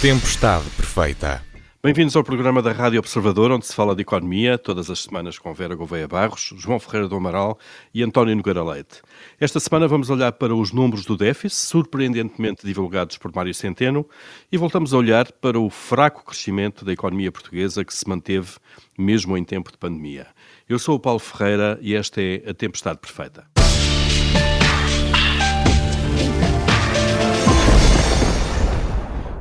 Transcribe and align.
Tempestade 0.00 0.64
Perfeita. 0.70 1.42
Bem-vindos 1.82 2.16
ao 2.16 2.24
programa 2.24 2.62
da 2.62 2.72
Rádio 2.72 2.98
Observador, 2.98 3.50
onde 3.50 3.66
se 3.66 3.74
fala 3.74 3.94
de 3.94 4.00
economia, 4.00 4.56
todas 4.56 4.88
as 4.88 5.00
semanas 5.00 5.38
com 5.38 5.52
Vera 5.52 5.74
Gouveia 5.74 6.08
Barros, 6.08 6.54
João 6.56 6.80
Ferreira 6.80 7.06
do 7.06 7.16
Amaral 7.16 7.58
e 7.92 8.02
António 8.02 8.34
Nogueira 8.34 8.64
Leite. 8.64 9.02
Esta 9.38 9.60
semana 9.60 9.86
vamos 9.86 10.08
olhar 10.08 10.32
para 10.32 10.54
os 10.54 10.72
números 10.72 11.04
do 11.04 11.18
déficit, 11.18 11.54
surpreendentemente 11.54 12.64
divulgados 12.64 13.18
por 13.18 13.30
Mário 13.30 13.52
Centeno, 13.52 14.08
e 14.50 14.56
voltamos 14.56 14.94
a 14.94 14.96
olhar 14.96 15.30
para 15.32 15.60
o 15.60 15.68
fraco 15.68 16.24
crescimento 16.24 16.82
da 16.82 16.94
economia 16.94 17.30
portuguesa 17.30 17.84
que 17.84 17.92
se 17.92 18.08
manteve 18.08 18.52
mesmo 18.98 19.36
em 19.36 19.44
tempo 19.44 19.70
de 19.70 19.76
pandemia. 19.76 20.28
Eu 20.66 20.78
sou 20.78 20.96
o 20.96 21.00
Paulo 21.00 21.20
Ferreira 21.20 21.78
e 21.82 21.94
esta 21.94 22.22
é 22.22 22.42
a 22.48 22.54
Tempestade 22.54 23.00
Perfeita. 23.00 23.59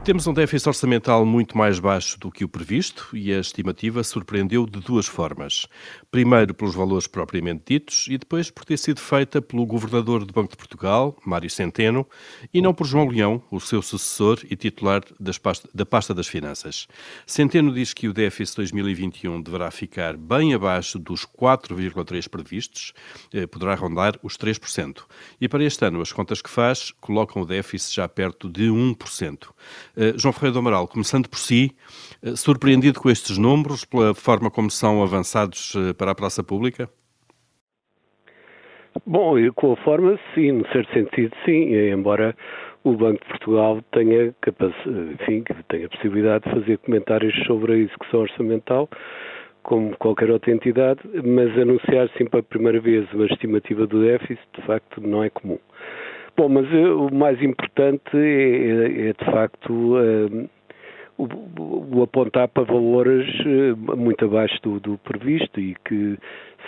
Temos 0.09 0.25
um 0.25 0.33
déficit 0.33 0.67
orçamental 0.67 1.23
muito 1.23 1.55
mais 1.55 1.77
baixo 1.79 2.19
do 2.19 2.31
que 2.31 2.43
o 2.43 2.49
previsto 2.49 3.15
e 3.15 3.31
a 3.31 3.39
estimativa 3.39 4.03
surpreendeu 4.03 4.65
de 4.65 4.79
duas 4.79 5.05
formas. 5.05 5.67
Primeiro, 6.09 6.51
pelos 6.51 6.73
valores 6.73 7.05
propriamente 7.05 7.61
ditos 7.67 8.07
e 8.09 8.17
depois 8.17 8.49
por 8.49 8.65
ter 8.65 8.77
sido 8.77 8.99
feita 8.99 9.39
pelo 9.39 9.67
governador 9.67 10.25
do 10.25 10.33
Banco 10.33 10.49
de 10.49 10.57
Portugal, 10.57 11.15
Mário 11.23 11.47
Centeno, 11.47 12.07
e 12.51 12.59
não 12.59 12.73
por 12.73 12.87
João 12.87 13.07
Leão, 13.07 13.43
o 13.51 13.59
seu 13.59 13.83
sucessor 13.83 14.39
e 14.49 14.55
titular 14.55 15.03
pasta, 15.43 15.69
da 15.75 15.85
pasta 15.85 16.11
das 16.11 16.27
Finanças. 16.27 16.87
Centeno 17.27 17.71
diz 17.71 17.93
que 17.93 18.07
o 18.07 18.13
déficit 18.13 18.55
2021 18.55 19.39
deverá 19.43 19.69
ficar 19.69 20.17
bem 20.17 20.55
abaixo 20.55 20.97
dos 20.97 21.23
4,3 21.23 22.27
previstos, 22.27 22.93
eh, 23.31 23.45
poderá 23.45 23.75
rondar 23.75 24.17
os 24.23 24.35
3%. 24.37 25.05
E 25.39 25.47
para 25.47 25.63
este 25.63 25.85
ano, 25.85 26.01
as 26.01 26.11
contas 26.11 26.41
que 26.41 26.49
faz 26.49 26.89
colocam 26.99 27.43
o 27.43 27.45
déficit 27.45 27.93
já 27.93 28.09
perto 28.09 28.49
de 28.49 28.71
1%. 28.71 29.53
Eh, 29.99 30.13
João 30.17 30.31
Ferreira 30.31 30.53
do 30.53 30.59
Amaral, 30.59 30.87
começando 30.87 31.27
por 31.27 31.37
si, 31.37 31.75
eh, 32.23 32.33
surpreendido 32.33 33.01
com 33.01 33.09
estes 33.09 33.37
números, 33.37 33.83
pela 33.83 34.13
forma 34.13 34.49
como 34.49 34.71
são 34.71 35.03
avançados 35.03 35.73
eh, 35.75 35.91
para 35.91 36.11
a 36.11 36.15
praça 36.15 36.41
pública? 36.41 36.89
Bom, 39.05 39.35
com 39.55 39.73
a 39.73 39.75
forma, 39.75 40.17
sim, 40.33 40.53
no 40.53 40.67
certo 40.69 40.93
sentido, 40.93 41.35
sim, 41.43 41.73
embora 41.91 42.33
o 42.85 42.93
Banco 42.93 43.19
de 43.21 43.29
Portugal 43.29 43.81
tenha, 43.91 44.33
enfim, 45.17 45.43
tenha 45.67 45.85
a 45.85 45.89
possibilidade 45.89 46.45
de 46.45 46.51
fazer 46.51 46.77
comentários 46.77 47.35
sobre 47.45 47.73
a 47.73 47.77
execução 47.77 48.21
orçamental, 48.21 48.89
como 49.63 49.95
qualquer 49.97 50.31
outra 50.31 50.51
entidade, 50.51 51.01
mas 51.23 51.57
anunciar 51.57 52.09
sim 52.17 52.25
pela 52.25 52.41
primeira 52.41 52.79
vez 52.79 53.11
uma 53.13 53.25
estimativa 53.25 53.85
do 53.85 54.01
déficit, 54.01 54.47
de 54.55 54.61
facto, 54.65 55.01
não 55.01 55.23
é 55.23 55.29
comum. 55.29 55.59
Bom, 56.39 56.47
mas 56.47 56.71
uh, 56.71 57.05
o 57.05 57.13
mais 57.13 57.41
importante 57.43 58.15
é, 58.15 58.17
é, 58.17 59.09
é 59.09 59.13
de 59.13 59.25
facto 59.25 59.73
uh, 59.73 60.49
o, 61.17 61.97
o, 61.97 62.01
apontar 62.01 62.47
para 62.47 62.63
valores 62.63 63.27
uh, 63.41 63.97
muito 63.97 64.23
abaixo 64.23 64.57
do, 64.63 64.79
do, 64.79 64.97
previsto 64.99 65.59
e 65.59 65.75
que 65.83 66.17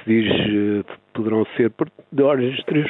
se 0.04 0.06
diz 0.06 0.86
poderão 1.14 1.48
ser 1.56 1.72
de 2.12 2.22
ordens 2.22 2.58
de 2.58 2.64
3%. 2.66 2.90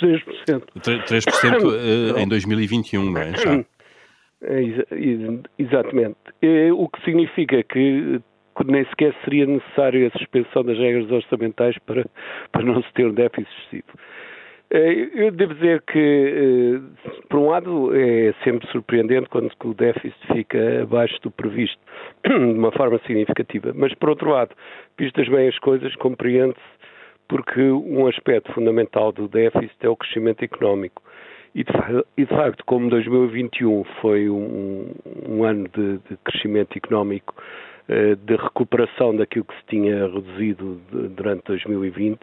3%, 0.00 1.04
3% 1.04 2.16
em 2.16 2.28
2021, 2.28 3.10
não 3.10 3.20
é? 3.20 3.32
Já. 3.36 3.64
É, 4.42 4.60
exatamente. 5.58 6.16
O 6.76 6.88
que 6.90 7.02
significa 7.04 7.62
que 7.62 8.20
nem 8.66 8.84
sequer 8.90 9.14
seria 9.24 9.46
necessário 9.46 10.06
a 10.06 10.18
suspensão 10.18 10.62
das 10.62 10.76
regras 10.76 11.10
orçamentais 11.10 11.76
para, 11.86 12.04
para 12.52 12.62
não 12.62 12.82
se 12.82 12.92
ter 12.92 13.06
um 13.06 13.14
déficit 13.14 13.48
excessivo. 13.50 13.98
Eh, 14.70 15.08
eu 15.14 15.30
devo 15.30 15.54
dizer 15.54 15.82
que, 15.82 15.98
eh, 15.98 16.80
por 17.28 17.38
um 17.38 17.50
lado, 17.50 17.94
é 17.94 18.34
sempre 18.42 18.66
surpreendente 18.72 19.28
quando 19.28 19.50
o 19.64 19.74
déficit 19.74 20.26
fica 20.32 20.82
abaixo 20.82 21.20
do 21.22 21.30
previsto, 21.30 21.78
de 22.26 22.34
uma 22.34 22.72
forma 22.72 22.98
significativa. 23.06 23.72
Mas, 23.74 23.94
por 23.94 24.10
outro 24.10 24.30
lado, 24.30 24.54
vistas 24.98 25.28
bem 25.28 25.48
as 25.48 25.58
coisas, 25.58 25.94
compreende-se 25.96 26.76
porque 27.28 27.60
um 27.60 28.06
aspecto 28.06 28.52
fundamental 28.52 29.12
do 29.12 29.28
déficit 29.28 29.76
é 29.80 29.88
o 29.88 29.96
crescimento 29.96 30.44
económico. 30.44 31.02
E 31.54 31.64
de, 31.64 32.26
facto, 32.26 32.62
como 32.66 32.90
2021 32.90 33.84
foi 34.02 34.28
um, 34.28 34.90
um 35.26 35.42
ano 35.42 35.66
de, 35.74 35.98
de, 36.08 36.16
crescimento 36.22 36.76
económico, 36.76 37.34
de 37.88 38.34
recuperação 38.34 39.14
daquilo 39.14 39.44
que 39.44 39.54
se 39.54 39.66
tinha 39.68 40.06
reduzido 40.08 40.80
durante 40.90 41.44
2020, 41.46 42.18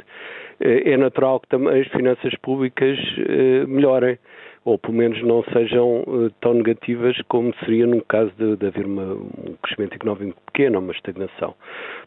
eh, 0.59 0.94
é 0.94 0.97
natural 0.97 1.40
que 1.40 1.47
também 1.47 1.81
as 1.81 1.88
finanças 1.88 2.34
públicas 2.41 2.97
eh, 3.18 3.66
melhorem, 3.68 4.18
ou 4.66 4.78
pelo 4.78 4.94
menos 4.94 5.22
não 5.22 5.44
sejam 5.51 6.03
eh, 6.07 6.31
tão 6.40 6.53
negativas 6.53 7.19
como 7.28 7.53
seria 7.59 7.85
no 7.85 8.01
caso 8.03 8.31
de, 8.38 8.56
de 8.56 8.68
haver 8.68 8.85
uma, 8.85 9.13
um 9.13 9.56
crescimento 9.62 9.96
económico 9.96 10.41
pequeno, 10.46 10.79
uma 10.79 10.94
estagnação. 10.94 11.56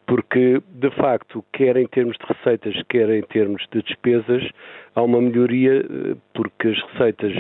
Porque, 0.06 0.62
de 0.68 0.90
facto, 0.92 1.44
quer 1.52 1.76
em 1.76 1.86
termos 1.86 2.16
de 2.16 2.26
receitas, 2.26 2.82
quer 2.88 3.10
em 3.10 3.22
termos 3.22 3.62
de 3.72 3.82
despesas, 3.82 4.48
há 4.94 5.02
uma 5.02 5.20
melhoria, 5.20 5.84
porque 6.32 6.68
as 6.68 6.80
receitas 6.92 7.34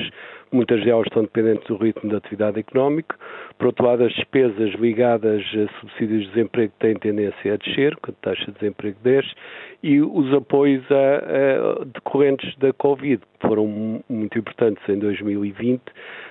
muitas 0.52 0.82
delas 0.84 1.06
estão 1.06 1.22
dependentes 1.22 1.66
do 1.66 1.76
ritmo 1.76 2.10
da 2.10 2.18
atividade 2.18 2.60
económica. 2.60 3.16
Por 3.58 3.68
outro 3.68 3.86
lado, 3.86 4.04
as 4.04 4.12
despesas 4.12 4.72
ligadas 4.74 5.42
a 5.42 5.80
subsídios 5.80 6.24
de 6.24 6.28
desemprego 6.30 6.72
têm 6.78 6.94
tendência 6.94 7.54
a 7.54 7.56
descer, 7.56 7.96
quando 7.96 8.16
a 8.22 8.30
taxa 8.30 8.46
de 8.46 8.58
desemprego 8.58 8.96
desce, 9.02 9.30
e 9.82 10.00
os 10.00 10.32
apoios 10.32 10.84
a, 10.90 10.94
a, 10.94 11.84
decorrentes 11.84 12.56
da 12.58 12.72
Covid, 12.72 13.22
que 13.40 13.48
foram 13.48 14.02
muito 14.08 14.38
importantes 14.38 14.82
em 14.88 14.98
2020, 14.98 15.82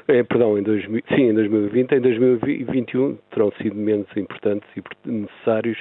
eh, 0.08 0.24
perdão, 0.24 0.58
em 0.58 0.64
2000, 0.64 1.04
sim, 1.16 1.30
em 1.30 1.34
2020, 1.34 1.92
em 1.94 2.02
2021 2.02 3.18
terão 3.32 3.52
sido 3.62 3.76
menos 3.76 4.08
importantes 4.16 4.68
e 4.76 5.10
necessários 5.10 5.78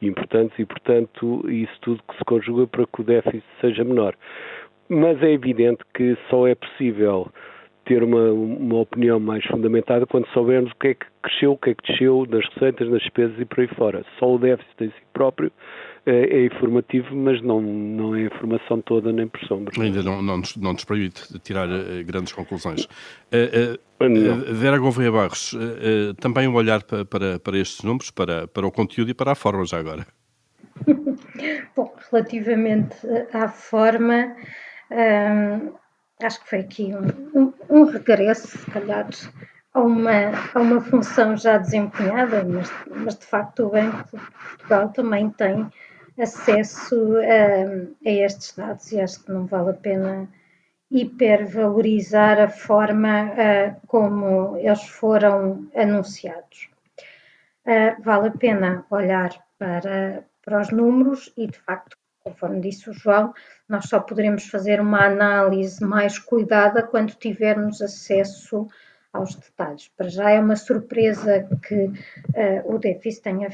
e 0.00 0.06
importantes 0.06 0.58
e, 0.58 0.64
portanto, 0.64 1.48
isso 1.48 1.72
tudo 1.80 2.02
que 2.08 2.16
se 2.18 2.24
conjuga 2.24 2.66
para 2.66 2.86
que 2.86 3.00
o 3.00 3.04
déficit 3.04 3.44
seja 3.60 3.84
menor. 3.84 4.14
Mas 4.88 5.22
é 5.22 5.32
evidente 5.32 5.82
que 5.94 6.16
só 6.28 6.46
é 6.46 6.54
possível 6.54 7.30
ter 7.84 8.02
uma, 8.02 8.30
uma 8.32 8.80
opinião 8.80 9.18
mais 9.18 9.44
fundamentada 9.46 10.06
quando 10.06 10.26
soubermos 10.28 10.70
o 10.72 10.76
que 10.76 10.88
é 10.88 10.94
que 10.94 11.06
cresceu, 11.22 11.52
o 11.52 11.58
que 11.58 11.70
é 11.70 11.74
que 11.74 11.92
desceu 11.92 12.26
nas 12.28 12.44
receitas, 12.54 12.88
nas 12.88 13.00
despesas 13.00 13.38
e 13.38 13.44
por 13.44 13.60
aí 13.60 13.68
fora. 13.68 14.04
Só 14.18 14.34
o 14.34 14.38
déficit 14.38 14.84
em 14.84 14.88
si 14.88 15.02
próprio 15.12 15.52
é, 16.06 16.12
é 16.12 16.46
informativo, 16.46 17.14
mas 17.14 17.40
não, 17.42 17.60
não 17.60 18.14
é 18.14 18.20
a 18.20 18.26
informação 18.26 18.80
toda 18.80 19.12
nem 19.12 19.28
por 19.28 19.40
sombra. 19.46 19.72
Ainda 19.80 20.02
não, 20.02 20.22
não, 20.22 20.38
nos, 20.38 20.56
não 20.56 20.72
nos 20.72 20.84
permite 20.84 21.38
tirar 21.40 21.68
uh, 21.68 22.04
grandes 22.04 22.32
conclusões. 22.32 22.84
Uh, 22.84 23.78
uh, 24.00 24.54
Vera 24.54 24.78
Gouveia 24.78 25.12
Barros, 25.12 25.56
também 26.20 26.48
um 26.48 26.54
olhar 26.54 26.82
para, 26.82 27.04
para, 27.04 27.38
para 27.38 27.56
estes 27.56 27.84
números, 27.84 28.10
para, 28.10 28.48
para 28.48 28.66
o 28.66 28.72
conteúdo 28.72 29.12
e 29.12 29.14
para 29.14 29.30
a 29.30 29.34
forma 29.36 29.64
já 29.64 29.78
agora. 29.78 30.04
Bom, 31.76 31.94
relativamente 32.10 32.96
à 33.32 33.48
forma, 33.48 34.34
hum, 34.90 35.72
acho 36.24 36.40
que 36.42 36.50
foi 36.50 36.60
aqui 36.60 36.94
um, 36.94 37.40
um, 37.40 37.52
um 37.68 37.84
regresso, 37.84 38.58
se 38.58 38.70
calhar, 38.70 39.08
a 39.74 39.80
uma, 39.80 40.32
a 40.54 40.60
uma 40.60 40.80
função 40.80 41.36
já 41.36 41.58
desempenhada, 41.58 42.44
mas, 42.44 42.70
mas 42.88 43.18
de 43.18 43.26
facto 43.26 43.66
o 43.66 43.70
Banco 43.70 44.16
de 44.16 44.22
Portugal 44.22 44.88
também 44.90 45.30
tem 45.30 45.70
acesso 46.20 47.16
a, 47.16 48.08
a 48.08 48.10
estes 48.10 48.54
dados 48.54 48.92
e 48.92 49.00
acho 49.00 49.24
que 49.24 49.32
não 49.32 49.46
vale 49.46 49.70
a 49.70 49.74
pena 49.74 50.28
hipervalorizar 50.90 52.38
a 52.38 52.48
forma 52.48 53.24
uh, 53.24 53.86
como 53.86 54.58
eles 54.58 54.82
foram 54.82 55.66
anunciados. 55.74 56.68
Uh, 57.64 58.00
vale 58.02 58.28
a 58.28 58.32
pena 58.32 58.84
olhar 58.90 59.30
para, 59.58 60.24
para 60.44 60.60
os 60.60 60.70
números 60.70 61.32
e, 61.36 61.46
de 61.46 61.58
facto, 61.58 61.96
conforme 62.22 62.60
disse 62.60 62.88
o 62.88 62.92
João, 62.92 63.32
nós 63.68 63.86
só 63.86 64.00
poderemos 64.00 64.46
fazer 64.46 64.80
uma 64.80 65.04
análise 65.04 65.82
mais 65.84 66.18
cuidada 66.18 66.82
quando 66.82 67.14
tivermos 67.14 67.80
acesso 67.82 68.68
aos 69.12 69.34
detalhes. 69.34 69.88
Para 69.96 70.08
já 70.08 70.30
é 70.30 70.40
uma 70.40 70.56
surpresa 70.56 71.48
que 71.66 71.84
uh, 71.84 72.74
o 72.74 72.78
déficit 72.78 73.22
tenha, 73.22 73.48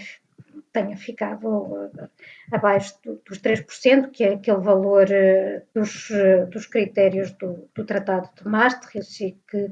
tenha 0.73 0.97
ficado 0.97 1.49
uh, 1.49 2.11
abaixo 2.53 2.97
do, 3.05 3.21
dos 3.27 3.41
3%, 3.41 4.11
que 4.11 4.25
é 4.25 4.35
aquele 4.35 4.59
valor 4.59 5.07
uh, 5.07 5.63
dos, 5.75 6.11
dos 6.51 6.67
critérios 6.67 7.33
do, 7.33 7.69
do, 7.75 7.85
Tratado 7.85 8.29
de 8.37 8.49
Maastricht, 8.49 9.37
que 9.51 9.69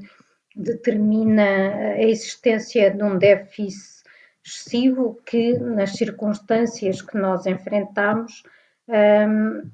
determina 0.55 1.93
a 1.93 2.03
existência 2.03 2.91
de 2.91 3.03
um 3.03 3.17
déficit 3.17 3.97
excessivo 4.43 5.21
que, 5.25 5.57
nas 5.59 5.91
circunstâncias 5.91 7.01
que 7.01 7.17
nós 7.17 7.45
enfrentamos, 7.45 8.43
um, 8.87 9.69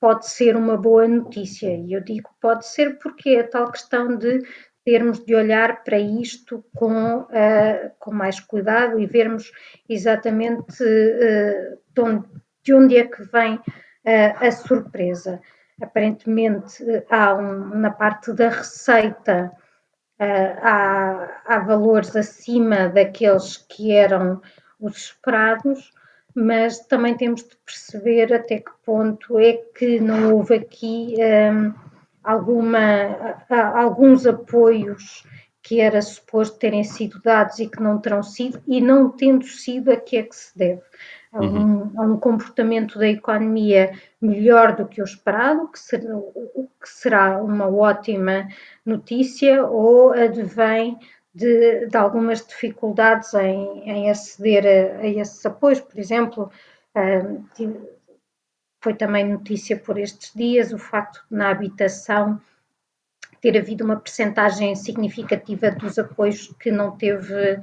pode 0.00 0.28
ser 0.28 0.56
uma 0.56 0.76
boa 0.76 1.06
notícia. 1.06 1.74
E 1.76 1.92
eu 1.92 2.00
digo 2.00 2.30
pode 2.40 2.66
ser 2.66 2.98
porque 2.98 3.30
é 3.30 3.42
tal 3.42 3.70
questão 3.70 4.16
de 4.16 4.40
termos 4.84 5.24
de 5.24 5.34
olhar 5.34 5.84
para 5.84 5.98
isto 5.98 6.64
com, 6.74 7.20
uh, 7.20 7.90
com 7.98 8.12
mais 8.12 8.40
cuidado 8.40 8.98
e 8.98 9.06
vermos 9.06 9.52
exatamente 9.88 10.82
uh, 10.82 11.78
de, 11.94 12.00
onde, 12.00 12.28
de, 12.64 12.74
onde, 12.74 12.96
é 12.96 13.06
que 13.06 13.22
vem 13.22 13.54
uh, 13.54 13.62
a 14.40 14.50
surpresa. 14.50 15.40
Aparentemente 15.80 16.84
há 17.08 17.34
um, 17.34 17.78
na 17.78 17.90
parte 17.90 18.32
da 18.32 18.48
receita 18.48 19.52
há, 20.62 21.42
há 21.44 21.58
valores 21.60 22.14
acima 22.14 22.88
daqueles 22.88 23.56
que 23.56 23.92
eram 23.92 24.40
os 24.78 24.96
esperados, 24.96 25.90
mas 26.34 26.80
também 26.86 27.16
temos 27.16 27.42
de 27.42 27.56
perceber 27.64 28.32
até 28.32 28.58
que 28.58 28.70
ponto 28.84 29.38
é 29.38 29.54
que 29.74 30.00
não 30.00 30.34
houve 30.34 30.54
aqui 30.54 31.14
um, 31.18 31.74
alguma, 32.22 33.36
alguns 33.74 34.26
apoios 34.26 35.24
que 35.62 35.80
era 35.80 36.02
suposto 36.02 36.58
terem 36.58 36.82
sido 36.82 37.20
dados 37.22 37.58
e 37.60 37.68
que 37.68 37.80
não 37.80 37.98
terão 37.98 38.22
sido, 38.22 38.60
e 38.66 38.80
não 38.80 39.10
tendo 39.10 39.46
sido, 39.46 39.92
a 39.92 39.96
que 39.96 40.16
é 40.16 40.22
que 40.24 40.34
se 40.34 40.56
deve? 40.58 40.82
A 41.32 41.40
um, 41.40 41.44
uhum. 41.44 41.92
a 41.96 42.02
um 42.02 42.16
comportamento 42.18 42.98
da 42.98 43.08
economia 43.08 43.92
melhor 44.20 44.74
do 44.74 44.86
que 44.86 45.00
o 45.00 45.04
esperado, 45.04 45.68
que 45.68 45.78
será, 45.78 46.02
que 46.04 46.88
será 46.88 47.42
uma 47.42 47.68
ótima 47.68 48.48
notícia, 48.84 49.64
ou 49.64 50.12
advém 50.12 50.98
de, 51.34 51.86
de 51.86 51.96
algumas 51.96 52.46
dificuldades 52.46 53.32
em, 53.34 53.88
em 53.88 54.10
aceder 54.10 54.64
a, 54.66 55.00
a, 55.00 55.06
esses 55.06 55.44
apoios. 55.46 55.80
Por 55.80 55.98
exemplo, 55.98 56.50
foi 58.82 58.94
também 58.94 59.28
notícia 59.28 59.76
por 59.76 59.98
estes 59.98 60.32
dias 60.34 60.72
o 60.72 60.78
facto 60.78 61.24
de 61.30 61.36
na 61.36 61.50
habitação 61.50 62.40
ter 63.40 63.58
havido 63.58 63.84
uma 63.84 63.98
percentagem 63.98 64.74
significativa 64.76 65.70
dos 65.70 65.98
apoios 65.98 66.54
que 66.60 66.70
não 66.70 66.96
teve 66.96 67.60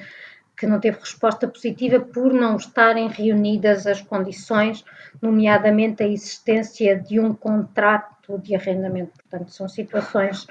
que 0.58 0.68
não 0.68 0.78
teve 0.78 1.00
resposta 1.00 1.48
positiva 1.48 2.02
por 2.02 2.34
não 2.34 2.58
estarem 2.58 3.08
reunidas 3.08 3.88
as 3.88 4.02
condições, 4.02 4.84
nomeadamente 5.22 6.04
a 6.04 6.08
existência 6.08 7.00
de 7.00 7.18
um 7.18 7.34
contrato 7.34 8.38
de 8.40 8.54
arrendamento. 8.54 9.14
Portanto, 9.14 9.52
são 9.54 9.70
situações 9.70 10.46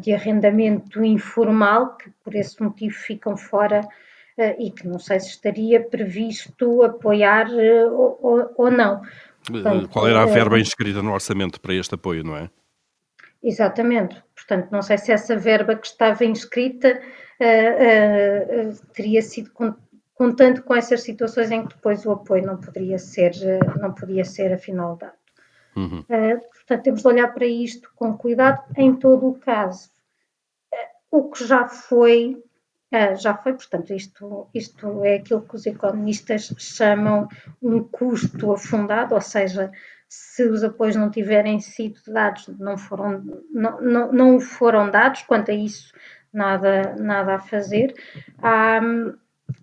de 0.00 0.14
arrendamento 0.14 1.04
informal 1.04 1.96
que, 1.96 2.10
por 2.24 2.34
esse 2.34 2.62
motivo, 2.62 2.94
ficam 2.94 3.36
fora 3.36 3.86
uh, 4.40 4.54
e 4.58 4.70
que 4.70 4.86
não 4.86 4.98
sei 4.98 5.20
se 5.20 5.28
estaria 5.28 5.82
previsto 5.82 6.82
apoiar 6.82 7.48
uh, 7.48 7.94
ou, 7.94 8.50
ou, 8.56 8.70
não. 8.70 9.02
Portanto, 9.46 9.88
Qual 9.88 10.08
era 10.08 10.22
a 10.22 10.26
verba 10.26 10.58
inscrita 10.58 11.02
no 11.02 11.12
orçamento 11.12 11.60
para 11.60 11.74
este 11.74 11.94
apoio, 11.94 12.24
não 12.24 12.36
é? 12.36 12.50
Exatamente. 13.42 14.22
Portanto, 14.34 14.70
não 14.70 14.82
sei 14.82 14.98
se 14.98 15.12
essa 15.12 15.36
verba 15.36 15.74
que 15.74 15.86
estava 15.86 16.24
inscrita 16.24 17.00
uh, 17.40 18.70
uh, 18.70 18.86
teria 18.92 19.22
sido 19.22 19.50
contando 20.14 20.62
com 20.62 20.74
essas 20.74 21.02
situações 21.02 21.50
em 21.50 21.66
que 21.66 21.74
depois 21.74 22.04
o 22.04 22.12
apoio 22.12 22.44
não 22.44 22.58
poderia 22.58 22.98
ser, 22.98 23.32
não 23.80 23.94
podia 23.94 24.24
ser 24.24 24.52
afinal 24.52 24.96
dado. 24.96 25.19
Uhum. 25.76 26.02
portanto, 26.02 26.82
temos 26.82 27.02
de 27.02 27.08
olhar 27.08 27.32
para 27.32 27.46
isto 27.46 27.90
com 27.94 28.16
cuidado 28.16 28.62
em 28.76 28.94
todo 28.94 29.28
o 29.28 29.38
caso. 29.38 29.90
o 31.10 31.30
que 31.30 31.46
já 31.46 31.68
foi, 31.68 32.42
já 33.18 33.34
foi, 33.34 33.54
portanto, 33.54 33.92
isto, 33.92 34.48
isto 34.52 35.04
é 35.04 35.16
aquilo 35.16 35.42
que 35.42 35.56
os 35.56 35.66
economistas 35.66 36.52
chamam 36.58 37.28
um 37.62 37.82
custo 37.82 38.52
afundado, 38.52 39.14
ou 39.14 39.20
seja, 39.20 39.72
se 40.08 40.42
os 40.42 40.64
apoios 40.64 40.96
não 40.96 41.08
tiverem 41.08 41.60
sido 41.60 42.00
dados, 42.08 42.48
não 42.58 42.76
foram, 42.76 43.22
não, 43.48 43.80
não, 43.80 44.12
não 44.12 44.40
foram 44.40 44.90
dados, 44.90 45.22
quanto 45.22 45.52
a 45.52 45.54
isso, 45.54 45.94
nada, 46.32 46.96
nada 46.98 47.36
a 47.36 47.38
fazer. 47.38 47.94
Há, 48.42 48.80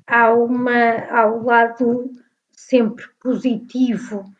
há, 0.07 0.33
uma, 0.33 0.93
há 1.09 1.27
o 1.27 1.43
lado 1.43 2.09
sempre 2.51 3.05
positivo, 3.21 4.21
uh, 4.21 4.36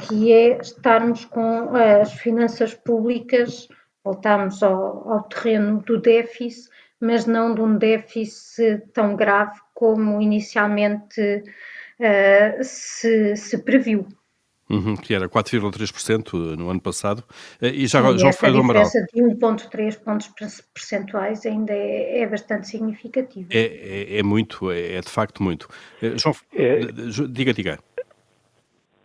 que 0.00 0.32
é 0.32 0.58
estarmos 0.58 1.24
com 1.24 1.74
as 1.74 2.12
finanças 2.12 2.74
públicas, 2.74 3.66
voltamos 4.04 4.62
ao, 4.62 5.10
ao 5.10 5.22
terreno 5.24 5.82
do 5.82 6.00
déficit, 6.00 6.68
mas 7.00 7.26
não 7.26 7.54
de 7.54 7.60
um 7.60 7.76
déficit 7.76 8.82
tão 8.92 9.16
grave 9.16 9.58
como 9.74 10.20
inicialmente 10.20 11.20
uh, 12.00 12.62
se, 12.62 13.36
se 13.36 13.58
previu. 13.58 14.06
Uhum, 14.70 14.96
que 14.96 15.14
era 15.14 15.26
4,3% 15.28 16.56
no 16.56 16.68
ano 16.68 16.80
passado. 16.80 17.24
Eh, 17.60 17.70
e 17.70 17.86
já, 17.86 18.02
Sim, 18.02 18.18
João 18.18 18.32
Ferreira 18.34 18.60
Amaral. 18.60 18.82
A 18.82 18.84
diferença 18.84 19.06
de 19.14 19.22
1,3 19.22 19.98
pontos 19.98 20.30
percentuais 20.74 21.46
ainda 21.46 21.72
é, 21.72 22.20
é 22.20 22.26
bastante 22.26 22.68
significativa. 22.68 23.48
É, 23.50 23.60
é, 23.60 24.18
é 24.18 24.22
muito, 24.22 24.70
é, 24.70 24.96
é, 24.96 25.00
de 25.00 25.08
facto 25.08 25.42
muito. 25.42 25.68
Eh, 26.02 26.18
João, 26.18 26.36
é. 26.54 26.80
diga, 27.30 27.54
diga. 27.54 27.78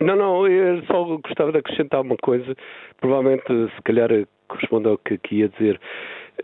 Não, 0.04 0.16
não, 0.16 0.46
eu 0.46 0.82
só 0.84 1.02
gostava 1.16 1.50
de 1.50 1.58
acrescentar 1.58 2.02
uma 2.02 2.16
coisa, 2.18 2.54
provavelmente 3.00 3.44
se 3.46 3.82
calhar 3.82 4.10
corresponde 4.48 4.88
ao 4.88 4.98
que 4.98 5.14
aqui 5.14 5.36
ia 5.36 5.48
dizer. 5.48 5.80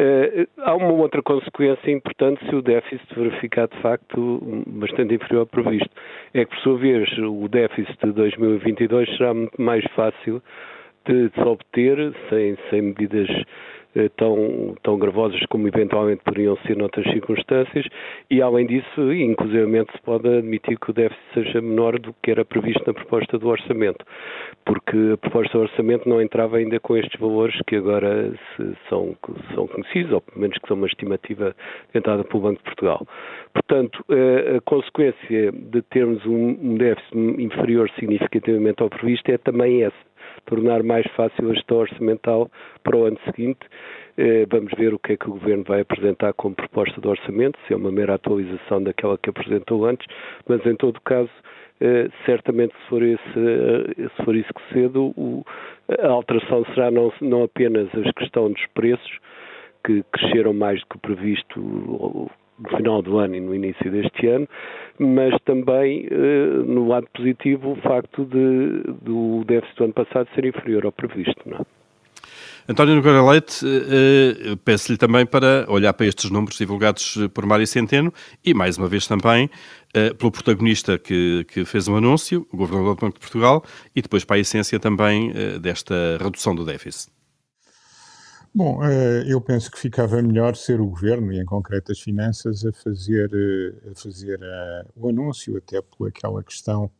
Uh, 0.00 0.48
há 0.58 0.74
uma 0.74 0.92
outra 0.92 1.20
consequência 1.20 1.90
importante 1.90 2.42
se 2.48 2.54
o 2.54 2.62
déficit 2.62 3.14
verificar 3.14 3.68
de 3.68 3.76
facto 3.82 4.40
bastante 4.66 5.14
inferior 5.14 5.40
ao 5.40 5.46
previsto. 5.46 5.90
É 6.32 6.44
que, 6.44 6.50
por 6.50 6.58
sua 6.60 6.78
vez, 6.78 7.06
o 7.18 7.48
déficit 7.48 7.98
de 8.02 8.12
2022 8.12 9.16
será 9.16 9.34
muito 9.34 9.60
mais 9.60 9.84
fácil 9.94 10.40
de, 11.06 11.28
de 11.28 11.34
se 11.34 11.40
obter 11.40 12.14
sem, 12.30 12.56
sem 12.70 12.82
medidas 12.82 13.28
tão, 14.16 14.74
tão 14.82 14.98
gravosas 14.98 15.40
como 15.46 15.68
eventualmente 15.68 16.22
poderiam 16.24 16.56
ser 16.66 16.76
noutras 16.76 17.04
circunstâncias. 17.12 17.86
E, 18.30 18.40
além 18.40 18.66
disso, 18.66 19.12
inclusivamente 19.12 19.92
se 19.92 20.02
pode 20.02 20.28
admitir 20.28 20.78
que 20.78 20.90
o 20.90 20.94
déficit 20.94 21.22
seja 21.34 21.60
menor 21.60 21.98
do 21.98 22.14
que 22.22 22.30
era 22.30 22.44
previsto 22.44 22.82
na 22.86 22.94
proposta 22.94 23.38
do 23.38 23.48
orçamento, 23.48 24.04
porque 24.64 24.96
a 25.14 25.16
proposta 25.16 25.58
do 25.58 25.62
orçamento 25.62 26.08
não 26.08 26.20
entrava 26.22 26.56
ainda 26.56 26.78
com 26.80 26.96
estes 26.96 27.18
valores 27.20 27.58
que 27.66 27.76
agora 27.76 28.32
são, 28.88 29.16
são 29.54 29.66
conhecidos, 29.66 30.12
ou 30.12 30.20
pelo 30.20 30.40
menos 30.40 30.58
que 30.58 30.68
são 30.68 30.76
uma 30.76 30.86
estimativa 30.86 31.54
tentada 31.92 32.24
pelo 32.24 32.42
Banco 32.42 32.58
de 32.58 32.64
Portugal. 32.64 33.06
Portanto, 33.52 34.04
a, 34.08 34.56
a 34.56 34.60
consequência 34.60 35.52
de 35.52 35.82
termos 35.82 36.24
um 36.26 36.76
déficit 36.76 37.16
inferior 37.16 37.90
significativamente 37.98 38.82
ao 38.82 38.90
previsto 38.90 39.30
é 39.30 39.38
também 39.38 39.84
essa 39.84 40.09
tornar 40.46 40.82
mais 40.82 41.06
fácil 41.16 41.50
a 41.50 41.54
gestão 41.54 41.78
orçamental 41.78 42.50
para 42.82 42.96
o 42.96 43.04
ano 43.04 43.18
seguinte. 43.24 43.60
Eh, 44.16 44.46
vamos 44.50 44.72
ver 44.76 44.92
o 44.92 44.98
que 44.98 45.12
é 45.12 45.16
que 45.16 45.28
o 45.28 45.32
Governo 45.32 45.64
vai 45.64 45.80
apresentar 45.80 46.32
como 46.34 46.54
proposta 46.54 47.00
de 47.00 47.08
orçamento, 47.08 47.58
se 47.66 47.72
é 47.72 47.76
uma 47.76 47.90
mera 47.90 48.14
atualização 48.14 48.82
daquela 48.82 49.16
que 49.16 49.30
apresentou 49.30 49.84
antes, 49.86 50.06
mas 50.46 50.64
em 50.66 50.76
todo 50.76 51.00
caso, 51.00 51.30
eh, 51.80 52.08
certamente 52.26 52.74
se 52.74 52.88
for, 52.88 53.02
esse, 53.02 53.20
eh, 53.36 54.08
se 54.16 54.24
for 54.24 54.36
isso 54.36 54.52
que 54.52 54.74
cedo, 54.74 55.14
a 56.00 56.08
alteração 56.08 56.64
será 56.74 56.90
não, 56.90 57.12
não 57.20 57.44
apenas 57.44 57.88
a 57.94 58.12
questão 58.12 58.50
dos 58.50 58.66
preços, 58.74 59.18
que 59.84 60.04
cresceram 60.12 60.52
mais 60.52 60.80
do 60.80 60.86
que 60.88 60.98
previsto 60.98 62.30
no 62.60 62.76
final 62.76 63.02
do 63.02 63.18
ano 63.18 63.34
e 63.34 63.40
no 63.40 63.54
início 63.54 63.90
deste 63.90 64.26
ano, 64.26 64.48
mas 64.98 65.34
também, 65.44 66.06
eh, 66.10 66.62
no 66.66 66.86
lado 66.86 67.06
positivo, 67.14 67.72
o 67.72 67.76
facto 67.76 68.24
de, 68.24 68.82
do 69.02 69.42
déficit 69.46 69.76
do 69.78 69.84
ano 69.84 69.92
passado 69.94 70.28
ser 70.34 70.44
inferior 70.44 70.84
ao 70.84 70.92
previsto. 70.92 71.40
Não 71.46 71.58
é? 71.58 71.60
António 72.68 72.94
Nogueira 72.94 73.24
Leite, 73.24 73.64
eh, 73.66 74.56
peço-lhe 74.62 74.98
também 74.98 75.24
para 75.24 75.64
olhar 75.68 75.92
para 75.94 76.06
estes 76.06 76.30
números 76.30 76.58
divulgados 76.58 77.18
por 77.32 77.46
Mário 77.46 77.66
Centeno 77.66 78.12
e, 78.44 78.52
mais 78.52 78.76
uma 78.76 78.86
vez 78.86 79.06
também, 79.06 79.50
eh, 79.94 80.12
pelo 80.12 80.30
protagonista 80.30 80.98
que, 80.98 81.44
que 81.48 81.64
fez 81.64 81.88
um 81.88 81.96
anúncio, 81.96 82.46
o 82.52 82.56
Governador 82.58 82.94
do 82.94 83.00
Banco 83.00 83.14
de 83.14 83.20
Portugal, 83.20 83.64
e 83.96 84.02
depois 84.02 84.24
para 84.24 84.36
a 84.36 84.40
essência 84.40 84.78
também 84.78 85.32
desta 85.60 86.18
redução 86.20 86.54
do 86.54 86.64
déficit. 86.64 87.19
Bom, 88.52 88.82
eh, 88.84 89.24
eu 89.28 89.40
penso 89.40 89.70
que 89.70 89.78
ficava 89.78 90.20
melhor 90.20 90.56
ser 90.56 90.80
o 90.80 90.86
governo, 90.86 91.32
e 91.32 91.40
em 91.40 91.44
concreto 91.44 91.92
as 91.92 92.00
finanças, 92.00 92.64
a 92.66 92.72
fazer, 92.72 93.30
eh, 93.32 93.90
a 93.90 93.94
fazer 93.94 94.40
eh, 94.42 94.86
o 94.96 95.08
anúncio, 95.08 95.56
até 95.56 95.80
por 95.80 96.08
aquela 96.08 96.42
questão, 96.42 96.90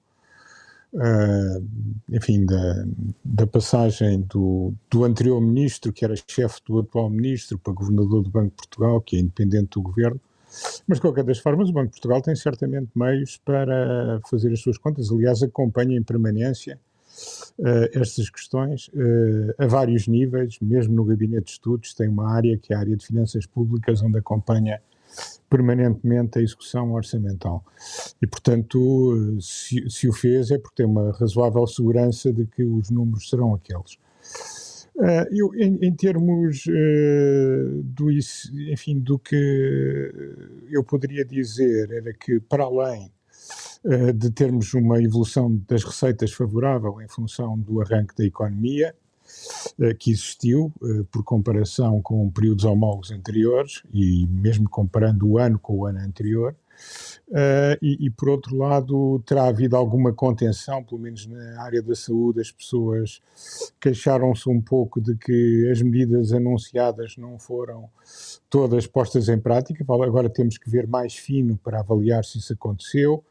enfim, 2.08 2.44
da, 2.44 2.84
da 3.24 3.46
passagem 3.46 4.22
do, 4.22 4.72
do 4.90 5.04
anterior 5.04 5.40
ministro, 5.40 5.92
que 5.92 6.04
era 6.04 6.14
chefe 6.28 6.60
do 6.66 6.80
atual 6.80 7.08
ministro, 7.08 7.58
para 7.58 7.72
governador 7.72 8.22
do 8.22 8.30
Banco 8.30 8.50
de 8.50 8.56
Portugal, 8.56 9.00
que 9.00 9.16
é 9.16 9.20
independente 9.20 9.70
do 9.74 9.82
governo. 9.82 10.20
Mas, 10.86 10.98
de 10.98 11.02
qualquer 11.02 11.24
das 11.24 11.38
formas, 11.38 11.68
o 11.68 11.72
Banco 11.72 11.86
de 11.86 11.92
Portugal 11.92 12.20
tem 12.20 12.34
certamente 12.34 12.90
meios 12.94 13.40
para 13.44 14.20
fazer 14.28 14.52
as 14.52 14.60
suas 14.60 14.78
contas. 14.78 15.10
Aliás, 15.12 15.42
acompanha 15.42 15.96
em 15.96 16.02
permanência 16.02 16.78
estas 17.92 18.30
questões 18.30 18.88
uh, 18.88 19.54
a 19.58 19.66
vários 19.66 20.06
níveis, 20.06 20.58
mesmo 20.60 20.94
no 20.94 21.04
Gabinete 21.04 21.44
de 21.44 21.50
Estudos, 21.52 21.94
tem 21.94 22.08
uma 22.08 22.30
área 22.30 22.56
que 22.56 22.72
é 22.72 22.76
a 22.76 22.80
área 22.80 22.96
de 22.96 23.06
Finanças 23.06 23.46
Públicas, 23.46 24.02
onde 24.02 24.18
acompanha 24.18 24.80
permanentemente 25.48 26.38
a 26.38 26.42
execução 26.42 26.92
orçamental. 26.92 27.64
E, 28.22 28.26
portanto, 28.26 29.38
se, 29.40 29.88
se, 29.90 30.08
o 30.08 30.12
fez 30.12 30.50
é 30.50 30.58
porque 30.58 30.76
tem 30.76 30.86
uma 30.86 31.12
razoável 31.12 31.66
segurança 31.66 32.32
de 32.32 32.46
que 32.46 32.62
os 32.62 32.90
números 32.90 33.28
serão 33.28 33.54
aqueles. 33.54 33.98
Uh, 34.96 35.26
eu, 35.32 35.54
em, 35.54 35.78
em 35.82 35.94
termos 35.94 36.66
uh, 36.66 37.82
do, 37.82 38.10
enfim, 38.10 38.98
do 39.00 39.18
que 39.18 40.12
eu 40.70 40.84
poderia 40.84 41.24
dizer 41.24 41.90
era 41.90 42.12
que, 42.12 42.38
para 42.38 42.64
além 42.64 43.04
eh, 43.04 43.19
de 44.14 44.30
termos 44.30 44.74
uma 44.74 45.02
evolução 45.02 45.60
das 45.68 45.82
receitas 45.82 46.32
favorável 46.32 47.00
em 47.00 47.08
função 47.08 47.58
do 47.58 47.80
arranque 47.80 48.14
da 48.16 48.24
economia. 48.24 48.94
que 49.98 50.10
existiu 50.10 50.72
por 51.10 51.22
comparação 51.22 52.02
com 52.02 52.28
períodos 52.30 52.64
homólogos 52.64 53.10
anteriores 53.10 53.82
e 53.92 54.26
mesmo 54.26 54.68
comparando 54.68 55.28
o 55.28 55.38
ano 55.38 55.58
com 55.58 55.78
o 55.78 55.86
ano 55.86 56.00
anterior. 56.00 56.54
E, 57.80 58.06
e, 58.06 58.10
por 58.10 58.28
outro 58.30 58.56
lado, 58.56 59.22
terá 59.26 59.46
havido 59.46 59.76
alguma 59.76 60.12
contenção, 60.12 60.82
pelo 60.82 61.00
menos 61.00 61.26
na 61.26 61.62
área 61.62 61.82
da 61.82 61.94
saúde, 61.94 62.40
as 62.40 62.50
pessoas 62.50 63.22
queixaram-se 63.80 64.48
um 64.48 64.60
pouco 64.60 65.00
de 65.00 65.14
que 65.16 65.68
as 65.70 65.80
medidas 65.82 66.32
anunciadas 66.32 67.16
não 67.16 67.38
foram 67.38 67.88
todas 68.48 68.86
postas 68.86 69.28
em 69.28 69.38
prática. 69.38 69.84
Agora 69.88 70.28
temos 70.28 70.58
que 70.58 70.68
ver 70.68 70.86
mais 70.86 71.14
fino 71.14 71.56
para 71.62 71.80
avaliar 71.80 72.24
se 72.24 72.38
isso 72.38 72.52
aconteceu. 72.52 73.22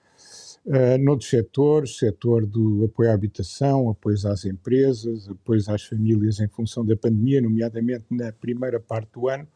Uh, 0.65 0.97
noutros 0.99 1.29
setores, 1.29 1.97
setor 1.97 2.45
do 2.45 2.85
apoio 2.85 3.09
à 3.09 3.13
habitação, 3.13 3.89
apoios 3.89 4.25
às 4.25 4.45
empresas, 4.45 5.27
apoios 5.29 5.67
às 5.69 5.83
famílias 5.83 6.39
em 6.39 6.47
função 6.47 6.85
da 6.85 6.95
pandemia, 6.95 7.41
nomeadamente 7.41 8.05
na 8.11 8.31
primeira 8.31 8.79
parte 8.79 9.09
do 9.13 9.27
ano, 9.27 9.47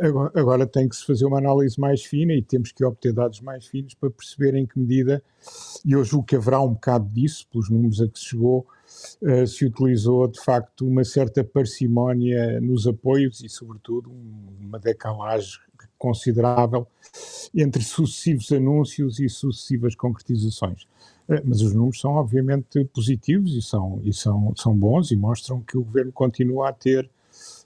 Agora, 0.00 0.32
agora 0.34 0.66
tem 0.66 0.88
que 0.88 0.96
se 0.96 1.04
fazer 1.04 1.26
uma 1.26 1.38
análise 1.38 1.78
mais 1.78 2.04
fina 2.04 2.32
e 2.32 2.42
temos 2.42 2.72
que 2.72 2.84
obter 2.84 3.12
dados 3.12 3.40
mais 3.40 3.66
finos 3.66 3.94
para 3.94 4.10
perceber 4.10 4.54
em 4.54 4.66
que 4.66 4.78
medida, 4.78 5.22
e 5.84 5.92
eu 5.92 6.02
julgo 6.04 6.26
que 6.26 6.36
haverá 6.36 6.60
um 6.60 6.72
bocado 6.72 7.06
disso, 7.08 7.46
pelos 7.50 7.68
números 7.68 8.00
a 8.00 8.08
que 8.08 8.18
se 8.18 8.26
chegou, 8.26 8.66
uh, 9.22 9.46
se 9.46 9.66
utilizou 9.66 10.26
de 10.28 10.40
facto 10.40 10.86
uma 10.86 11.04
certa 11.04 11.44
parcimónia 11.44 12.60
nos 12.60 12.86
apoios 12.86 13.42
e, 13.42 13.48
sobretudo, 13.48 14.10
uma 14.60 14.78
decalagem 14.78 15.60
considerável 16.04 16.86
entre 17.54 17.82
sucessivos 17.82 18.52
anúncios 18.52 19.18
e 19.18 19.28
sucessivas 19.28 19.94
concretizações. 19.94 20.82
Uh, 21.26 21.40
mas 21.42 21.62
os 21.62 21.72
números 21.72 21.98
são 21.98 22.12
obviamente 22.12 22.84
positivos 22.92 23.54
e 23.54 23.62
são, 23.62 24.02
e 24.04 24.12
são, 24.12 24.52
são 24.54 24.76
bons 24.76 25.10
e 25.10 25.16
mostram 25.16 25.62
que 25.62 25.78
o 25.78 25.82
governo 25.82 26.12
continua 26.12 26.68
a 26.68 26.72
ter 26.72 27.08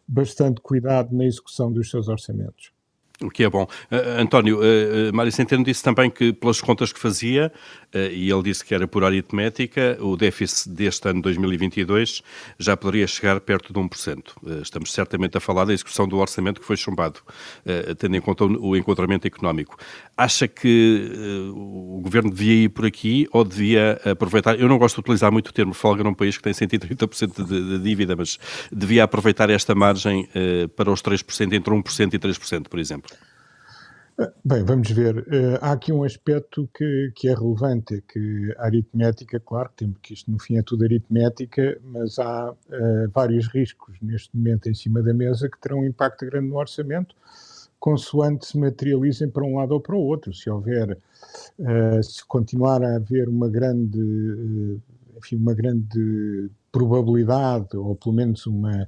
bastante 0.06 0.60
cuidado 0.60 1.14
na 1.14 1.24
execução 1.24 1.72
dos 1.72 1.90
seus 1.90 2.06
orçamentos. 2.06 2.70
O 3.20 3.30
que 3.30 3.42
é 3.42 3.50
bom. 3.50 3.64
Uh, 3.64 4.20
António, 4.20 4.60
uh, 4.60 5.12
Mário 5.12 5.32
Centeno 5.32 5.64
disse 5.64 5.82
também 5.82 6.08
que, 6.08 6.32
pelas 6.32 6.60
contas 6.60 6.92
que 6.92 7.00
fazia, 7.00 7.52
uh, 7.92 7.98
e 8.12 8.30
ele 8.30 8.42
disse 8.44 8.64
que 8.64 8.72
era 8.72 8.86
por 8.86 9.02
aritmética, 9.02 9.98
o 10.00 10.16
déficit 10.16 10.70
deste 10.70 11.08
ano 11.08 11.20
2022 11.22 12.22
já 12.60 12.76
poderia 12.76 13.08
chegar 13.08 13.40
perto 13.40 13.72
de 13.72 13.80
1%. 13.80 14.18
Uh, 14.40 14.62
estamos 14.62 14.92
certamente 14.92 15.36
a 15.36 15.40
falar 15.40 15.64
da 15.64 15.72
execução 15.72 16.06
do 16.06 16.16
orçamento 16.18 16.60
que 16.60 16.66
foi 16.66 16.76
chumbado, 16.76 17.20
tendo 17.98 18.16
em 18.16 18.20
conta 18.20 18.44
o, 18.44 18.68
o 18.68 18.76
enquadramento 18.76 19.26
económico. 19.26 19.76
Acha 20.16 20.46
que 20.46 21.10
o 21.54 22.00
governo 22.02 22.30
devia 22.30 22.64
ir 22.64 22.68
por 22.68 22.86
aqui 22.86 23.26
ou 23.32 23.44
devia 23.44 24.00
aproveitar? 24.04 24.58
Eu 24.58 24.68
não 24.68 24.78
gosto 24.78 24.96
de 24.96 25.00
utilizar 25.00 25.32
muito 25.32 25.48
o 25.48 25.52
termo 25.52 25.74
folga 25.74 26.04
num 26.04 26.14
país 26.14 26.36
que 26.36 26.42
tem 26.42 26.52
130% 26.52 27.44
de, 27.44 27.78
de 27.78 27.78
dívida, 27.80 28.14
mas 28.14 28.38
devia 28.70 29.04
aproveitar 29.04 29.50
esta 29.50 29.74
margem 29.74 30.28
para 30.76 30.90
os 30.90 31.02
3%, 31.02 31.52
entre 31.52 31.72
1% 31.72 32.14
e 32.14 32.18
3%, 32.18 32.68
por 32.68 32.78
exemplo. 32.78 33.07
Bem, 34.44 34.64
vamos 34.64 34.90
ver. 34.90 35.18
Uh, 35.18 35.58
há 35.60 35.70
aqui 35.70 35.92
um 35.92 36.02
aspecto 36.02 36.68
que, 36.74 37.12
que 37.14 37.28
é 37.28 37.34
relevante, 37.34 37.94
é 37.94 38.00
que 38.00 38.52
a 38.58 38.64
aritmética, 38.64 39.38
claro 39.38 39.70
que, 39.76 39.86
que 40.02 40.12
isto 40.12 40.28
no 40.28 40.40
fim 40.40 40.56
é 40.56 40.62
tudo 40.62 40.82
aritmética, 40.82 41.78
mas 41.84 42.18
há 42.18 42.50
uh, 42.50 43.10
vários 43.14 43.46
riscos 43.46 43.96
neste 44.02 44.36
momento 44.36 44.68
em 44.68 44.74
cima 44.74 45.00
da 45.02 45.14
mesa 45.14 45.48
que 45.48 45.56
terão 45.60 45.78
um 45.78 45.84
impacto 45.84 46.26
grande 46.26 46.48
no 46.48 46.56
orçamento, 46.56 47.14
consoante 47.78 48.44
se 48.44 48.58
materializem 48.58 49.30
para 49.30 49.44
um 49.44 49.56
lado 49.56 49.70
ou 49.70 49.80
para 49.80 49.94
o 49.94 50.00
outro. 50.00 50.34
Se 50.34 50.50
houver, 50.50 50.98
uh, 51.60 52.02
se 52.02 52.24
continuar 52.26 52.82
a 52.82 52.96
haver 52.96 53.28
uma 53.28 53.48
grande, 53.48 54.80
enfim, 55.16 55.36
uma 55.36 55.54
grande 55.54 56.50
probabilidade, 56.70 57.76
ou 57.76 57.94
pelo 57.94 58.14
menos 58.14 58.46
uma, 58.46 58.86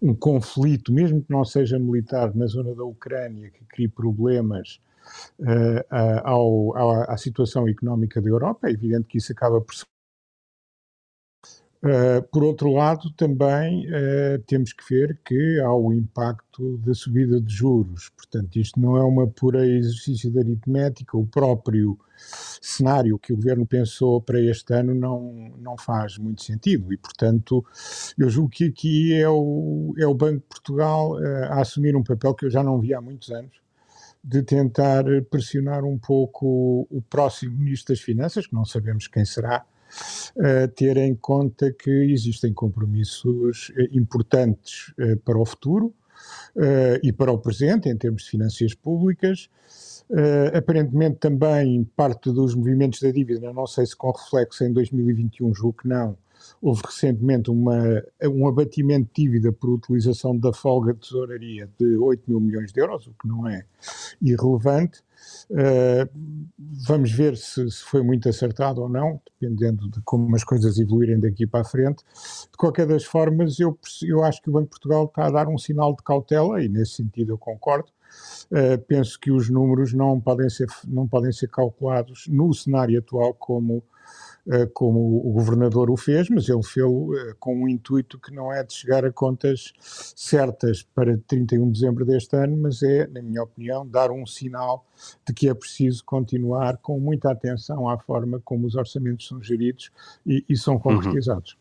um 0.00 0.14
conflito, 0.14 0.92
mesmo 0.92 1.22
que 1.22 1.30
não 1.30 1.44
seja 1.44 1.78
militar, 1.78 2.34
na 2.34 2.46
zona 2.46 2.74
da 2.74 2.84
Ucrânia, 2.84 3.50
que 3.50 3.64
crie 3.64 3.88
problemas 3.88 4.80
uh, 5.40 6.22
ao, 6.24 6.76
à, 6.76 7.04
à 7.12 7.16
situação 7.16 7.68
económica 7.68 8.20
da 8.20 8.28
Europa, 8.28 8.68
é 8.68 8.72
evidente 8.72 9.06
que 9.08 9.18
isso 9.18 9.32
acaba 9.32 9.60
por 9.60 9.74
Uh, 11.84 12.22
por 12.30 12.44
outro 12.44 12.72
lado, 12.72 13.10
também 13.16 13.88
uh, 13.88 14.38
temos 14.46 14.72
que 14.72 14.84
ver 14.88 15.18
que 15.24 15.58
há 15.58 15.74
o 15.74 15.92
impacto 15.92 16.78
da 16.78 16.94
subida 16.94 17.40
de 17.40 17.52
juros. 17.52 18.08
Portanto, 18.10 18.56
isto 18.56 18.78
não 18.78 18.96
é 18.96 19.02
uma 19.02 19.26
pura 19.26 19.66
exercício 19.66 20.30
de 20.30 20.38
aritmética. 20.38 21.18
O 21.18 21.26
próprio 21.26 21.98
cenário 22.60 23.18
que 23.18 23.32
o 23.32 23.36
governo 23.36 23.66
pensou 23.66 24.20
para 24.20 24.40
este 24.40 24.72
ano 24.72 24.94
não, 24.94 25.52
não 25.58 25.76
faz 25.76 26.18
muito 26.18 26.44
sentido. 26.44 26.92
E, 26.92 26.96
portanto, 26.96 27.64
eu 28.16 28.30
julgo 28.30 28.50
que 28.50 28.66
aqui 28.66 29.14
é 29.14 29.28
o, 29.28 29.92
é 29.98 30.06
o 30.06 30.14
Banco 30.14 30.38
de 30.38 30.46
Portugal 30.46 31.14
uh, 31.14 31.44
a 31.50 31.62
assumir 31.62 31.96
um 31.96 32.04
papel 32.04 32.32
que 32.34 32.46
eu 32.46 32.50
já 32.50 32.62
não 32.62 32.78
vi 32.78 32.94
há 32.94 33.00
muitos 33.00 33.28
anos, 33.32 33.60
de 34.22 34.40
tentar 34.40 35.02
pressionar 35.28 35.82
um 35.84 35.98
pouco 35.98 36.86
o 36.88 37.02
próximo 37.10 37.58
Ministro 37.58 37.92
das 37.92 38.00
Finanças, 38.00 38.46
que 38.46 38.54
não 38.54 38.64
sabemos 38.64 39.08
quem 39.08 39.24
será 39.24 39.66
uh, 40.36 40.68
ter 40.74 40.96
em 40.96 41.14
conta 41.14 41.72
que 41.72 41.90
existem 41.90 42.52
compromissos 42.52 43.70
uh, 43.70 43.96
importantes 43.96 44.88
uh, 44.98 45.16
para 45.24 45.38
o 45.38 45.44
futuro 45.44 45.94
e 47.02 47.12
para 47.12 47.32
o 47.32 47.38
presente, 47.38 47.88
em 47.88 47.96
termos 47.96 48.22
de 48.22 48.30
finanças 48.30 48.74
públicas. 48.74 49.50
aparentemente 50.54 51.16
também 51.16 51.82
parte 51.96 52.30
dos 52.30 52.54
movimentos 52.54 53.00
da 53.00 53.10
dívida, 53.10 53.52
não 53.52 53.66
sei 53.66 53.86
se 53.86 53.96
com 53.96 54.12
reflexo 54.12 54.62
em 54.62 54.72
2021, 54.72 55.52
julgo 55.52 55.78
que 55.78 55.88
não, 55.88 56.16
houve 56.62 56.80
recentemente 56.86 57.50
uma, 57.50 57.76
um 58.22 58.46
abatimento 58.46 59.10
de 59.12 59.24
dívida 59.24 59.52
por 59.52 59.70
utilização 59.70 60.38
da 60.38 60.52
folga 60.52 60.94
de 60.94 61.00
tesouraria 61.00 61.68
de 61.76 61.96
8 61.96 62.22
mil 62.28 62.38
milhões 62.38 62.72
de 62.72 62.80
euros, 62.80 63.08
o 63.08 63.14
que 63.20 63.26
não 63.26 63.48
é 63.48 63.64
irrelevante. 64.22 65.00
Uh, 65.50 66.08
vamos 66.86 67.10
ver 67.10 67.36
se, 67.36 67.68
se, 67.68 67.82
foi 67.82 68.02
muito 68.02 68.28
acertado 68.28 68.80
ou 68.80 68.88
não, 68.88 69.20
dependendo 69.40 69.88
de 69.90 70.00
como 70.02 70.34
as 70.36 70.44
coisas 70.44 70.78
evoluírem 70.78 71.18
daqui 71.18 71.46
para 71.46 71.62
a 71.62 71.64
frente. 71.64 72.04
De 72.50 72.56
qualquer 72.56 72.86
das 72.86 73.04
formas, 73.04 73.58
eu, 73.58 73.76
eu 74.02 74.22
acho 74.22 74.40
que 74.40 74.48
o 74.48 74.52
Banco 74.52 74.66
de 74.66 74.70
Portugal 74.70 75.04
está 75.06 75.26
a 75.26 75.30
dar 75.30 75.48
um 75.48 75.58
sinal 75.58 75.96
de 75.96 76.02
cautela, 76.04 76.62
e 76.62 76.68
nesse 76.68 76.92
sentido 76.92 77.32
eu 77.32 77.38
concordo. 77.38 77.88
Uh, 78.50 78.78
penso 78.86 79.18
que 79.18 79.32
os 79.32 79.48
números 79.48 79.92
não 79.92 80.20
podem 80.20 80.48
ser, 80.48 80.68
não 80.86 81.08
podem 81.08 81.32
ser 81.32 81.48
calculados 81.48 82.26
no 82.28 82.52
cenário 82.52 82.98
atual 82.98 83.34
como 83.34 83.82
como 84.74 85.18
o 85.24 85.32
governador 85.32 85.90
o 85.90 85.96
fez, 85.96 86.28
mas 86.28 86.48
ele 86.48 86.62
fez-o 86.62 87.14
eh, 87.16 87.34
com 87.38 87.62
um 87.62 87.68
intuito 87.68 88.18
que 88.18 88.34
não 88.34 88.52
é 88.52 88.64
de 88.64 88.74
chegar 88.74 89.04
a 89.04 89.12
contas 89.12 89.72
certas 89.78 90.82
para 90.82 91.16
31 91.28 91.66
de 91.66 91.72
dezembro 91.72 92.04
deste 92.04 92.36
ano, 92.36 92.56
mas 92.56 92.82
é, 92.82 93.06
na 93.06 93.22
minha 93.22 93.42
opinião, 93.42 93.86
dar 93.86 94.10
um 94.10 94.26
sinal 94.26 94.84
de 95.26 95.32
que 95.32 95.48
é 95.48 95.54
preciso 95.54 96.04
continuar 96.04 96.76
com 96.78 96.98
muita 96.98 97.30
atenção 97.30 97.88
à 97.88 97.98
forma 97.98 98.40
como 98.44 98.66
os 98.66 98.74
orçamentos 98.74 99.28
são 99.28 99.40
geridos 99.40 99.90
e, 100.26 100.44
e 100.48 100.56
são 100.56 100.74
uhum. 100.74 100.80
concretizados. 100.80 101.56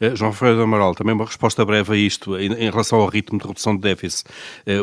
Uhum. 0.00 0.16
João 0.16 0.32
Ferreira 0.32 0.64
Amaral, 0.64 0.94
também 0.94 1.14
uma 1.14 1.26
resposta 1.26 1.64
breve 1.64 1.92
a 1.92 1.96
isto, 1.96 2.36
em, 2.36 2.70
relação 2.70 3.00
ao 3.00 3.06
ritmo 3.06 3.38
de 3.38 3.46
redução 3.46 3.76
de 3.76 3.82
déficit. 3.82 4.28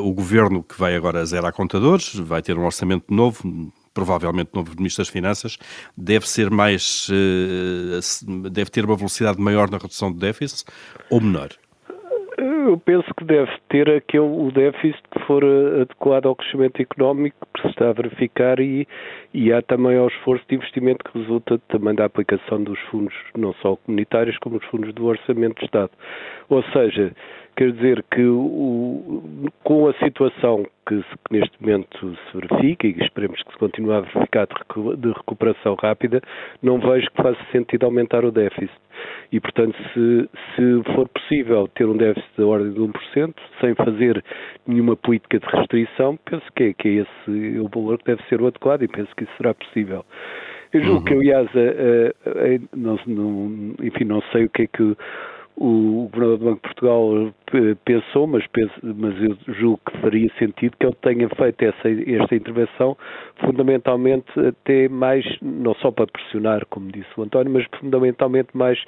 o 0.01 0.13
governo 0.13 0.63
que 0.63 0.79
vai 0.79 0.95
agora 0.95 1.25
zerar 1.25 1.51
contadores, 1.51 2.15
vai 2.15 2.41
ter 2.41 2.57
um 2.57 2.65
orçamento 2.65 3.13
novo, 3.13 3.73
provavelmente 3.95 4.51
novo 4.53 4.75
Ministro 4.77 5.03
das 5.03 5.09
Finanças, 5.09 5.57
deve 5.97 6.27
ser 6.29 6.51
mais, 6.51 7.07
eh, 7.09 7.99
deve 8.51 8.69
ter 8.69 8.85
uma 8.85 8.95
velocidade 8.95 9.41
maior 9.41 9.71
na 9.71 9.77
redução 9.77 10.11
de 10.11 10.19
déficit 10.19 10.69
ou 11.09 11.21
menor? 11.21 11.49
Eu 12.37 12.77
penso 12.77 13.13
que 13.15 13.23
deve 13.23 13.51
ter 13.69 13.89
aquele, 13.89 14.25
o 14.25 14.51
déficit 14.51 15.01
que 15.09 15.19
for 15.25 15.41
eh, 15.41 15.83
adequado 15.83 16.25
ao 16.25 16.35
crescimento 16.35 16.81
económico 16.81 17.37
que 17.53 17.61
se 17.61 17.69
está 17.69 17.89
a 17.89 17.93
verificar 17.93 18.59
e, 18.59 18.85
e 19.33 19.53
há 19.53 19.61
também 19.61 19.97
ao 19.97 20.09
esforço 20.09 20.43
de 20.49 20.55
investimento 20.55 21.03
que 21.05 21.17
resulta 21.17 21.57
também 21.69 21.95
da 21.95 22.03
aplicação 22.03 22.61
dos 22.61 22.79
fundos, 22.91 23.13
não 23.37 23.53
só 23.61 23.77
comunitários, 23.77 24.37
como 24.39 24.57
os 24.57 24.65
fundos 24.65 24.93
do 24.93 25.05
Orçamento 25.05 25.59
de 25.59 25.65
Estado. 25.65 25.91
Ou 26.49 26.61
seja, 26.73 27.15
Quer 27.55 27.71
dizer 27.71 28.03
que 28.11 28.21
o, 28.21 29.49
com 29.63 29.87
a 29.87 29.93
situação 29.93 30.65
que, 30.85 31.01
que, 31.01 31.31
neste 31.31 31.61
momento 31.61 32.17
se 32.29 32.37
verifica 32.37 32.87
e 32.87 32.91
esperemos 33.01 33.41
que 33.41 33.51
se 33.51 33.57
continue 33.57 33.93
a 33.93 34.01
verificar 34.01 34.47
de, 34.97 35.07
recuperação 35.07 35.75
rápida, 35.75 36.21
não 36.61 36.79
vejo 36.79 37.09
que 37.11 37.23
faça 37.23 37.39
sentido 37.51 37.85
aumentar 37.85 38.25
o 38.25 38.31
déficit. 38.31 38.75
E, 39.31 39.39
portanto, 39.39 39.75
se, 39.93 40.29
se 40.55 40.93
for 40.93 41.07
possível 41.07 41.67
ter 41.69 41.85
um 41.85 41.95
déficit 41.95 42.29
da 42.37 42.45
ordem 42.45 42.73
de 42.73 42.79
1%, 42.79 43.33
sem 43.61 43.73
fazer 43.75 44.23
nenhuma 44.67 44.97
política 44.97 45.39
de 45.39 45.45
restrição, 45.45 46.17
penso 46.29 46.45
que 46.55 46.63
é, 46.63 46.73
que 46.73 46.87
é 46.89 46.91
esse 47.03 47.59
o 47.59 47.69
valor 47.69 47.97
que 47.99 48.05
deve 48.05 48.23
ser 48.23 48.41
o 48.41 48.47
adequado 48.47 48.83
e 48.83 48.87
penso 48.87 49.15
que 49.15 49.23
isso 49.23 49.33
será 49.37 49.53
possível. 49.53 50.05
Eu 50.73 50.81
julgo 50.81 50.97
uhum. 50.97 51.03
que, 51.05 51.13
aliás, 51.13 51.47
a, 51.55 51.59
a, 51.59 52.55
a, 52.55 52.59
não, 52.75 52.99
não, 53.07 53.75
enfim, 53.81 54.03
não 54.03 54.21
sei 54.33 54.43
o 54.45 54.49
que 54.49 54.63
é 54.63 54.67
que 54.67 54.97
o 55.57 56.09
Governador 56.11 56.37
do 56.37 56.45
Banco 56.45 56.55
de 56.55 56.61
Portugal 56.61 57.33
eh, 57.53 57.75
pensou, 57.85 58.27
mas, 58.27 58.45
penso, 58.47 58.73
mas 58.83 59.15
eu 59.21 59.37
julgo 59.53 59.79
que 59.89 59.97
faria 59.99 60.29
sentido 60.37 60.75
que 60.77 60.85
ele 60.85 60.97
tenha 61.01 61.29
feito 61.29 61.61
essa, 61.63 61.89
esta 61.89 62.35
intervenção 62.35 62.97
fundamentalmente 63.37 64.27
até 64.39 64.89
mais, 64.89 65.25
não 65.41 65.73
só 65.75 65.91
para 65.91 66.07
pressionar, 66.07 66.65
como 66.69 66.91
disse 66.91 67.09
o 67.17 67.23
António, 67.23 67.53
mas 67.53 67.65
fundamentalmente 67.79 68.49
mais 68.53 68.83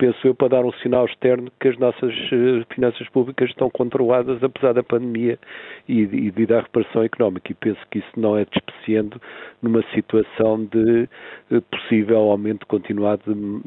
penso 0.00 0.26
eu, 0.26 0.34
para 0.34 0.48
dar 0.48 0.64
um 0.64 0.72
sinal 0.82 1.04
externo 1.04 1.52
que 1.60 1.68
as 1.68 1.76
nossas 1.76 2.14
uh, 2.32 2.64
finanças 2.74 3.06
públicas 3.10 3.50
estão 3.50 3.68
controladas, 3.68 4.42
apesar 4.42 4.72
da 4.72 4.82
pandemia 4.82 5.38
e, 5.86 6.00
e 6.00 6.30
devido 6.30 6.52
à 6.52 6.62
reparação 6.62 7.02
económica. 7.02 7.52
E 7.52 7.54
penso 7.54 7.78
que 7.90 7.98
isso 7.98 8.08
não 8.16 8.34
é 8.34 8.46
despeciando 8.46 9.20
numa 9.60 9.82
situação 9.94 10.64
de 10.64 11.06
uh, 11.50 11.60
possível 11.70 12.30
aumento 12.30 12.66
continuado 12.66 13.22
de, 13.34 13.62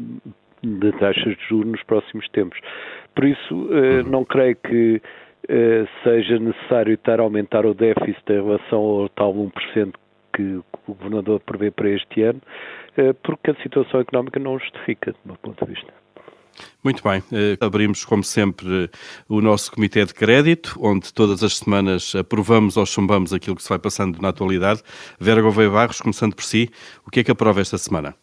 de, 0.63 0.91
taxas 0.93 1.38
de 1.38 1.48
juros 1.50 1.72
nos 1.72 1.84
próximos 1.84 2.27
tempos. 2.29 2.60
Por 3.15 3.25
isso, 3.25 3.55
uh, 3.55 4.10
não 4.10 4.25
creio 4.25 4.55
que 4.55 5.01
seja 6.05 6.39
necessário 6.39 6.93
estar 6.93 7.20
a 7.20 7.24
aumentar 7.24 7.65
o 7.65 7.74
déficit 7.74 8.24
em 8.29 8.41
relação 8.41 8.79
ao 8.79 9.10
tal 9.10 9.34
1% 9.34 9.93
que 10.34 10.41
o 10.41 10.63
Governador 10.88 11.41
prevê 11.41 11.70
para 11.70 11.89
este 11.89 12.22
ano, 12.22 12.41
porque 13.24 13.51
a 13.51 13.55
situação 13.55 14.00
económica 14.00 14.39
não 14.39 14.58
justifica, 14.58 15.12
do 15.12 15.17
meu 15.25 15.36
ponto 15.36 15.65
de 15.65 15.74
vista. 15.74 15.93
Muito 16.84 17.01
bem, 17.03 17.24
eh, 17.32 17.58
abrimos 17.62 18.03
como 18.05 18.24
sempre 18.24 18.89
o 19.27 19.41
nosso 19.41 19.72
Comitê 19.72 20.05
de 20.05 20.13
Crédito, 20.13 20.77
onde 20.82 21.13
todas 21.13 21.43
as 21.43 21.58
semanas 21.58 22.13
aprovamos 22.15 22.77
ou 22.77 22.86
chumbamos 22.86 23.34
aquilo 23.34 23.55
que 23.55 23.63
se 23.63 23.70
vai 23.70 23.79
passando 23.79 24.22
na 24.22 24.29
atualidade. 24.29 24.82
Vera 25.20 25.41
Gouveia 25.41 25.70
Barros, 25.70 26.01
começando 26.01 26.36
por 26.36 26.43
si, 26.43 26.70
o 27.05 27.10
que 27.10 27.22
é 27.22 27.24
que 27.24 27.32
aprova 27.32 27.62
esta 27.62 27.77
semana? 27.77 28.15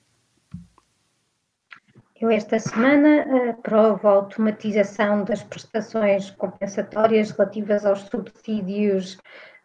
Eu 2.21 2.31
esta 2.31 2.59
semana 2.59 3.51
aprovo 3.51 4.07
a 4.07 4.11
automatização 4.13 5.25
das 5.25 5.43
prestações 5.43 6.31
compensatórias 6.31 7.31
relativas 7.31 7.87
aos 7.87 8.01
subsídios 8.01 9.17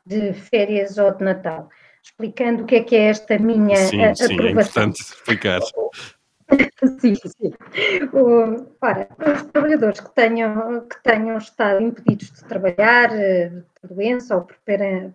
de 0.05 0.31
férias 0.31 0.97
ou 0.97 1.13
de 1.13 1.25
Natal. 1.25 1.69
Explicando 2.01 2.63
o 2.63 2.65
que 2.65 2.75
é 2.75 2.83
que 2.83 2.95
é 2.95 3.09
esta 3.09 3.37
minha 3.37 3.75
sim, 3.75 4.01
aprovação. 4.01 4.27
Sim, 4.27 4.41
é 4.41 4.51
importante 4.51 5.01
explicar. 5.01 5.59
sim, 7.01 7.15
sim. 7.15 7.51
O, 8.13 8.65
ora, 8.81 9.09
os 9.19 9.43
trabalhadores 9.51 9.99
que 9.99 10.15
tenham, 10.15 10.87
que 10.87 11.03
tenham 11.03 11.37
estado 11.37 11.81
impedidos 11.81 12.31
de 12.31 12.45
trabalhar 12.45 13.13
eh, 13.13 13.51
por 13.81 13.89
doença 13.89 14.33
ou 14.33 14.43
por 14.43 14.55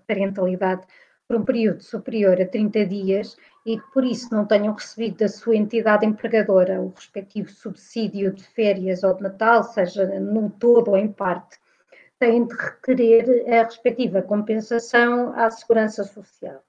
parentalidade 0.06 0.82
por 1.26 1.36
um 1.36 1.44
período 1.44 1.80
superior 1.80 2.38
a 2.40 2.44
30 2.44 2.84
dias 2.86 3.36
e 3.64 3.78
que 3.78 3.92
por 3.92 4.04
isso 4.04 4.34
não 4.34 4.46
tenham 4.46 4.74
recebido 4.74 5.18
da 5.18 5.28
sua 5.28 5.56
entidade 5.56 6.06
empregadora 6.06 6.80
o 6.80 6.92
respectivo 6.94 7.50
subsídio 7.50 8.32
de 8.32 8.42
férias 8.42 9.02
ou 9.02 9.14
de 9.14 9.22
Natal, 9.22 9.62
seja 9.64 10.06
num 10.18 10.48
todo 10.48 10.92
ou 10.92 10.96
em 10.96 11.08
parte, 11.08 11.58
têm 12.18 12.44
de 12.46 12.54
requerer 12.54 13.52
a 13.52 13.64
respectiva 13.64 14.22
compensação 14.22 15.32
à 15.34 15.50
Segurança 15.50 16.04
Social. 16.04 16.62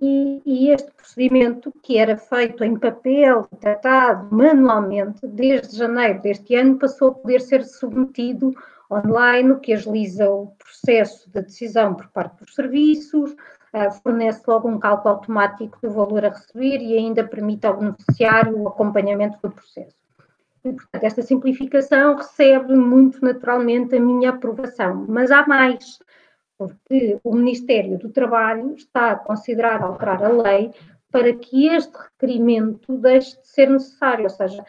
E, 0.00 0.40
e, 0.46 0.70
este 0.70 0.90
procedimento, 0.92 1.72
que 1.82 1.98
era 1.98 2.16
feito 2.16 2.64
em 2.64 2.78
papel, 2.78 3.46
tratado 3.60 4.34
manualmente, 4.34 5.26
desde 5.26 5.76
janeiro 5.76 6.22
deste 6.22 6.54
ano, 6.54 6.78
passou 6.78 7.08
a 7.08 7.14
poder 7.14 7.40
ser 7.40 7.64
submetido 7.64 8.54
online, 8.90 9.58
que 9.60 9.72
agiliza 9.72 10.28
o 10.30 10.48
processo 10.58 11.30
de 11.30 11.42
decisão 11.42 11.94
por 11.94 12.08
parte 12.08 12.44
dos 12.44 12.54
serviços, 12.54 13.32
uh, 13.32 13.90
fornece 14.02 14.42
logo 14.46 14.68
um 14.68 14.78
cálculo 14.78 15.14
automático 15.14 15.78
do 15.82 15.90
valor 15.90 16.24
a 16.24 16.30
receber 16.30 16.78
e 16.78 16.96
ainda 16.96 17.24
permite 17.24 17.66
ao 17.66 17.76
beneficiário 17.76 18.58
o 18.58 18.68
acompanhamento 18.68 19.38
do 19.42 19.50
processo. 19.50 19.96
E, 20.64 20.72
portanto, 20.72 21.04
esta 21.04 21.22
simplificação 21.22 22.16
recebe 22.16 22.74
muito 22.74 23.24
naturalmente 23.24 23.96
a 23.96 24.00
minha 24.00 24.30
aprovação, 24.30 25.06
mas 25.08 25.30
há 25.30 25.46
mais 25.46 25.98
porque 26.60 27.18
o 27.24 27.34
Ministério 27.34 27.98
do 27.98 28.10
Trabalho 28.10 28.74
está 28.74 29.12
a 29.12 29.16
considerar 29.16 29.82
alterar 29.82 30.22
a 30.22 30.28
lei 30.28 30.70
para 31.10 31.32
que 31.32 31.68
este 31.68 31.96
requerimento 31.96 32.98
deixe 32.98 33.40
de 33.40 33.48
ser 33.48 33.70
necessário, 33.70 34.24
ou 34.24 34.30
seja, 34.30 34.62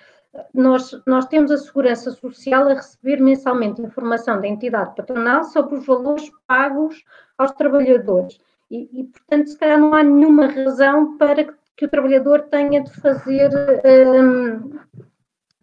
nós, 0.53 0.91
nós 1.05 1.25
temos 1.25 1.51
a 1.51 1.57
Segurança 1.57 2.11
Social 2.11 2.67
a 2.67 2.74
receber 2.75 3.17
mensalmente 3.22 3.81
informação 3.81 4.39
da 4.39 4.48
entidade 4.48 4.96
patronal 4.96 5.44
sobre 5.44 5.75
os 5.75 5.85
valores 5.85 6.31
pagos 6.48 7.03
aos 7.37 7.51
trabalhadores 7.51 8.39
e, 8.72 8.89
e 8.94 9.03
portanto, 9.03 9.50
se 9.50 9.57
calhar 9.57 9.77
não 9.77 9.94
há 9.94 10.01
nenhuma 10.01 10.48
razão 10.48 11.17
para 11.17 11.44
que, 11.44 11.53
que 11.75 11.85
o 11.85 11.89
trabalhador 11.89 12.44
tenha 12.44 12.81
de 12.81 12.91
fazer 13.01 13.51
um, 13.85 14.79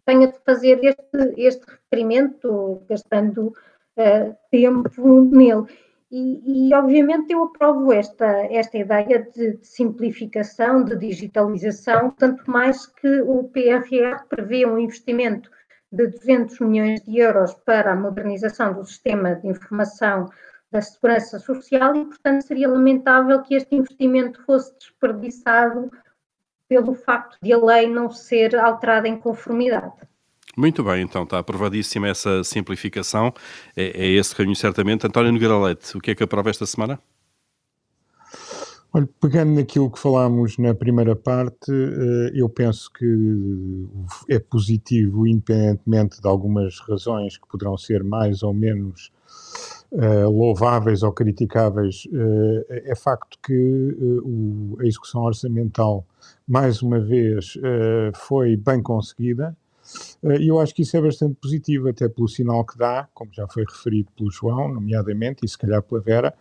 tenha 0.05 0.27
de 0.27 0.39
fazer 0.45 0.79
este, 0.83 1.33
este 1.35 1.65
requerimento, 1.65 2.83
gastando 2.87 3.47
uh, 3.47 4.35
tempo 4.51 5.23
nele. 5.31 5.65
E, 6.11 6.73
obviamente 6.73 7.31
eu 7.31 7.43
aprovo 7.43 7.93
esta, 7.93 8.25
esta 8.51 8.77
ideia 8.77 9.29
de, 9.31 9.57
de, 9.57 9.67
simplificação, 9.67 10.83
de 10.83 10.95
digitalização, 10.95 12.09
tanto 12.09 12.49
mais 12.49 12.87
que 12.87 13.21
o 13.21 13.43
PRR 13.43 14.25
prevê 14.27 14.65
um 14.65 14.79
investimento 14.79 15.51
de 15.91 16.07
200 16.07 16.59
milhões 16.61 17.03
de 17.03 17.19
euros 17.19 17.53
para 17.53 17.93
a 17.93 17.95
modernização 17.95 18.73
do 18.73 18.83
sistema 18.85 19.35
de 19.35 19.47
informação 19.47 20.25
da 20.71 20.81
segurança 20.81 21.37
social 21.37 21.95
e, 21.95 22.05
portanto, 22.05 22.41
seria 22.41 22.69
lamentável 22.69 23.41
que 23.43 23.53
este 23.53 23.75
investimento 23.75 24.43
fosse 24.45 24.75
desperdiçado 24.79 25.91
pelo 26.67 26.93
facto 26.93 27.37
de 27.41 27.53
a 27.53 27.57
lei 27.57 27.87
não 27.87 28.09
ser 28.09 28.55
alterada 28.55 29.07
em 29.07 29.19
conformidade. 29.19 30.08
Muito 30.59 30.83
bem, 30.83 31.03
então 31.03 31.23
está 31.23 31.39
aprovadíssima 31.39 32.09
essa 32.09 32.43
simplificação. 32.43 33.33
É, 33.77 34.07
é 34.07 34.07
esse 34.09 34.35
caminho, 34.35 34.57
certamente. 34.57 35.07
António 35.07 35.31
Nogueira 35.31 35.57
Leite, 35.57 35.97
o 35.97 36.01
que 36.01 36.11
é 36.11 36.15
que 36.15 36.21
aprova 36.21 36.49
esta 36.49 36.65
semana? 36.65 36.99
Olha, 38.91 39.07
pegando 39.21 39.53
naquilo 39.53 39.89
que 39.89 39.97
falámos 39.97 40.57
na 40.57 40.73
primeira 40.73 41.15
parte, 41.15 41.71
eh, 41.71 42.31
eu 42.33 42.49
penso 42.49 42.91
que 42.91 43.87
é 44.27 44.37
positivo, 44.37 45.25
independentemente 45.25 46.21
de 46.21 46.27
algumas 46.27 46.77
razões 46.81 47.37
que 47.37 47.47
poderão 47.47 47.77
ser 47.77 48.03
mais 48.03 48.43
ou 48.43 48.53
menos 48.53 49.13
uh, 49.93 50.29
louváveis 50.29 51.03
ou 51.03 51.13
criticáveis, 51.13 52.03
uh, 52.07 52.65
é 52.69 52.95
facto 52.97 53.39
que 53.41 53.95
a 54.81 54.85
execução 54.85 55.21
orçamental, 55.21 56.05
mais 56.45 56.81
uma 56.81 56.99
vez, 56.99 57.53
foi 58.13 58.57
bem 58.57 58.81
conseguida 58.81 59.55
eh, 59.55 59.68
e 60.23 60.47
eu 60.47 60.59
acho 60.59 60.73
que 60.73 60.81
isso 60.81 60.97
é 60.97 61.01
bastante 61.01 61.35
positivo, 61.35 61.87
até 61.89 62.09
pelo 62.09 62.27
sinal 62.27 62.65
que 62.65 62.77
dá, 62.77 63.07
como 63.13 63.33
já 63.33 63.47
foi 63.47 63.63
referido 63.63 64.11
pelo 64.15 64.29
João, 64.29 64.73
nomeadamente, 64.73 65.45
e 65.45 65.47
se 65.47 65.57
calhar 65.57 65.81
pela 65.81 66.01
Vera, 66.01 66.33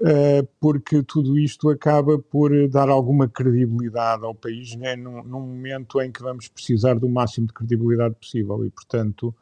eh, 0.00 0.46
porque 0.60 1.02
tudo 1.02 1.38
isto 1.38 1.70
acaba 1.70 2.18
por 2.18 2.50
dar 2.68 2.88
alguma 2.88 3.28
credibilidade 3.28 4.24
ao 4.24 4.34
país 4.34 4.76
né, 4.76 4.96
num, 4.96 5.22
num 5.22 5.40
momento 5.40 6.00
em 6.00 6.12
que 6.12 6.22
vamos 6.22 6.48
precisar 6.48 6.98
do 6.98 7.08
máximo 7.08 7.46
de 7.46 7.54
credibilidade 7.54 8.14
possível. 8.14 8.64
E, 8.66 8.70
portanto, 8.70 9.34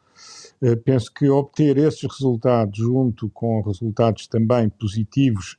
eh, 0.63 0.77
penso 0.77 1.13
que 1.13 1.29
obter 1.29 1.77
esses 1.77 2.03
resultados 2.03 2.79
junto 2.79 3.29
com 3.31 3.61
resultados 3.63 4.27
também 4.27 4.69
positivos, 4.69 5.59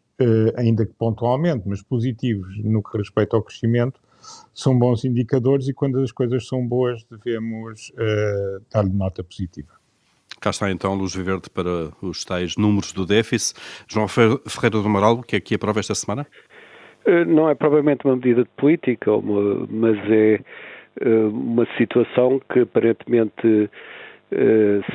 ainda 0.56 0.86
que 0.86 0.94
pontualmente, 0.94 1.68
mas 1.68 1.82
positivos 1.82 2.58
no 2.64 2.82
que 2.82 2.98
respeita 2.98 3.36
ao 3.36 3.44
crescimento, 3.44 4.00
são 4.54 4.78
bons 4.78 5.06
indicadores 5.06 5.68
e 5.68 5.74
quando 5.74 6.00
as 6.00 6.12
coisas 6.12 6.48
são 6.48 6.66
boas 6.66 7.04
devemos 7.04 7.90
uh, 7.90 8.64
dar-lhe 8.72 8.94
nota 8.94 9.24
positiva. 9.24 9.74
Cá 10.40 10.50
está 10.50 10.70
então 10.70 10.94
Luz 10.96 11.16
Viverde 11.16 11.50
para 11.50 11.92
os 12.02 12.24
tais 12.24 12.58
números 12.58 12.92
do 12.92 13.06
déficit. 13.06 13.60
João 13.88 14.08
Ferreira 14.08 14.70
do 14.70 14.86
Amaral, 14.86 15.16
o 15.16 15.24
que 15.24 15.36
é 15.36 15.40
que 15.40 15.56
aprova 15.56 15.80
esta 15.80 15.96
semana? 15.96 16.28
Eh, 17.06 17.26
não 17.26 17.50
é 17.50 17.56
provavelmente 17.56 18.06
uma 18.06 18.16
medida 18.16 18.44
de 18.44 18.50
política, 18.58 19.12
mas 19.70 19.98
é 20.10 20.42
eh, 21.02 21.10
uma 21.30 21.66
situação 21.78 22.42
que 22.52 22.60
aparentemente 22.60 23.70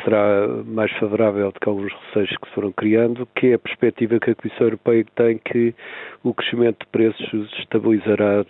será 0.04 0.46
mais 0.66 0.90
favorável 0.98 1.52
do 1.52 1.60
que 1.60 1.68
alguns 1.68 1.92
receios 1.92 2.36
que 2.36 2.48
se 2.48 2.54
foram 2.54 2.72
criando, 2.72 3.26
que 3.34 3.48
é 3.48 3.54
a 3.54 3.58
perspectiva 3.58 4.18
que 4.18 4.30
a 4.30 4.34
Comissão 4.34 4.66
Europeia 4.66 5.06
tem 5.14 5.38
que 5.38 5.74
o 6.22 6.34
crescimento 6.34 6.80
de 6.80 6.86
preços 6.90 7.52
estabilizará, 7.58 8.44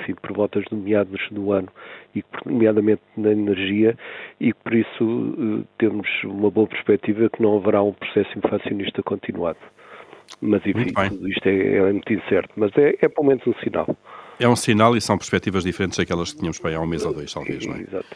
enfim, 0.00 0.14
por 0.20 0.32
voltas 0.34 0.64
de 0.70 0.76
meados 0.76 1.20
do 1.30 1.52
ano, 1.52 1.68
e 2.14 2.24
nomeadamente 2.44 3.02
na 3.16 3.32
energia, 3.32 3.96
e 4.40 4.52
por 4.52 4.74
isso 4.74 5.34
eh, 5.38 5.64
temos 5.78 6.06
uma 6.24 6.50
boa 6.50 6.66
perspectiva 6.66 7.28
que 7.30 7.42
não 7.42 7.56
haverá 7.56 7.82
um 7.82 7.92
processo 7.92 8.38
inflacionista 8.38 9.02
continuado. 9.02 9.58
Mas, 10.40 10.64
enfim, 10.66 10.92
tudo 10.92 11.28
isto 11.28 11.46
é, 11.46 11.76
é, 11.76 11.92
muito 11.92 12.12
incerto, 12.12 12.50
mas 12.56 12.70
é, 12.76 12.96
é 13.00 13.08
pelo 13.08 13.28
menos 13.28 13.46
um 13.46 13.54
sinal. 13.54 13.96
É 14.38 14.48
um 14.48 14.56
sinal 14.56 14.96
e 14.96 15.00
são 15.00 15.16
perspectivas 15.16 15.64
diferentes 15.64 15.96
daquelas 15.96 16.32
que 16.32 16.38
tínhamos 16.38 16.58
para 16.58 16.76
há 16.76 16.80
um 16.80 16.86
mês 16.86 17.04
ou 17.06 17.14
dois, 17.14 17.32
talvez, 17.32 17.64
não 17.66 17.74
é? 17.74 17.80
Exato. 17.80 18.06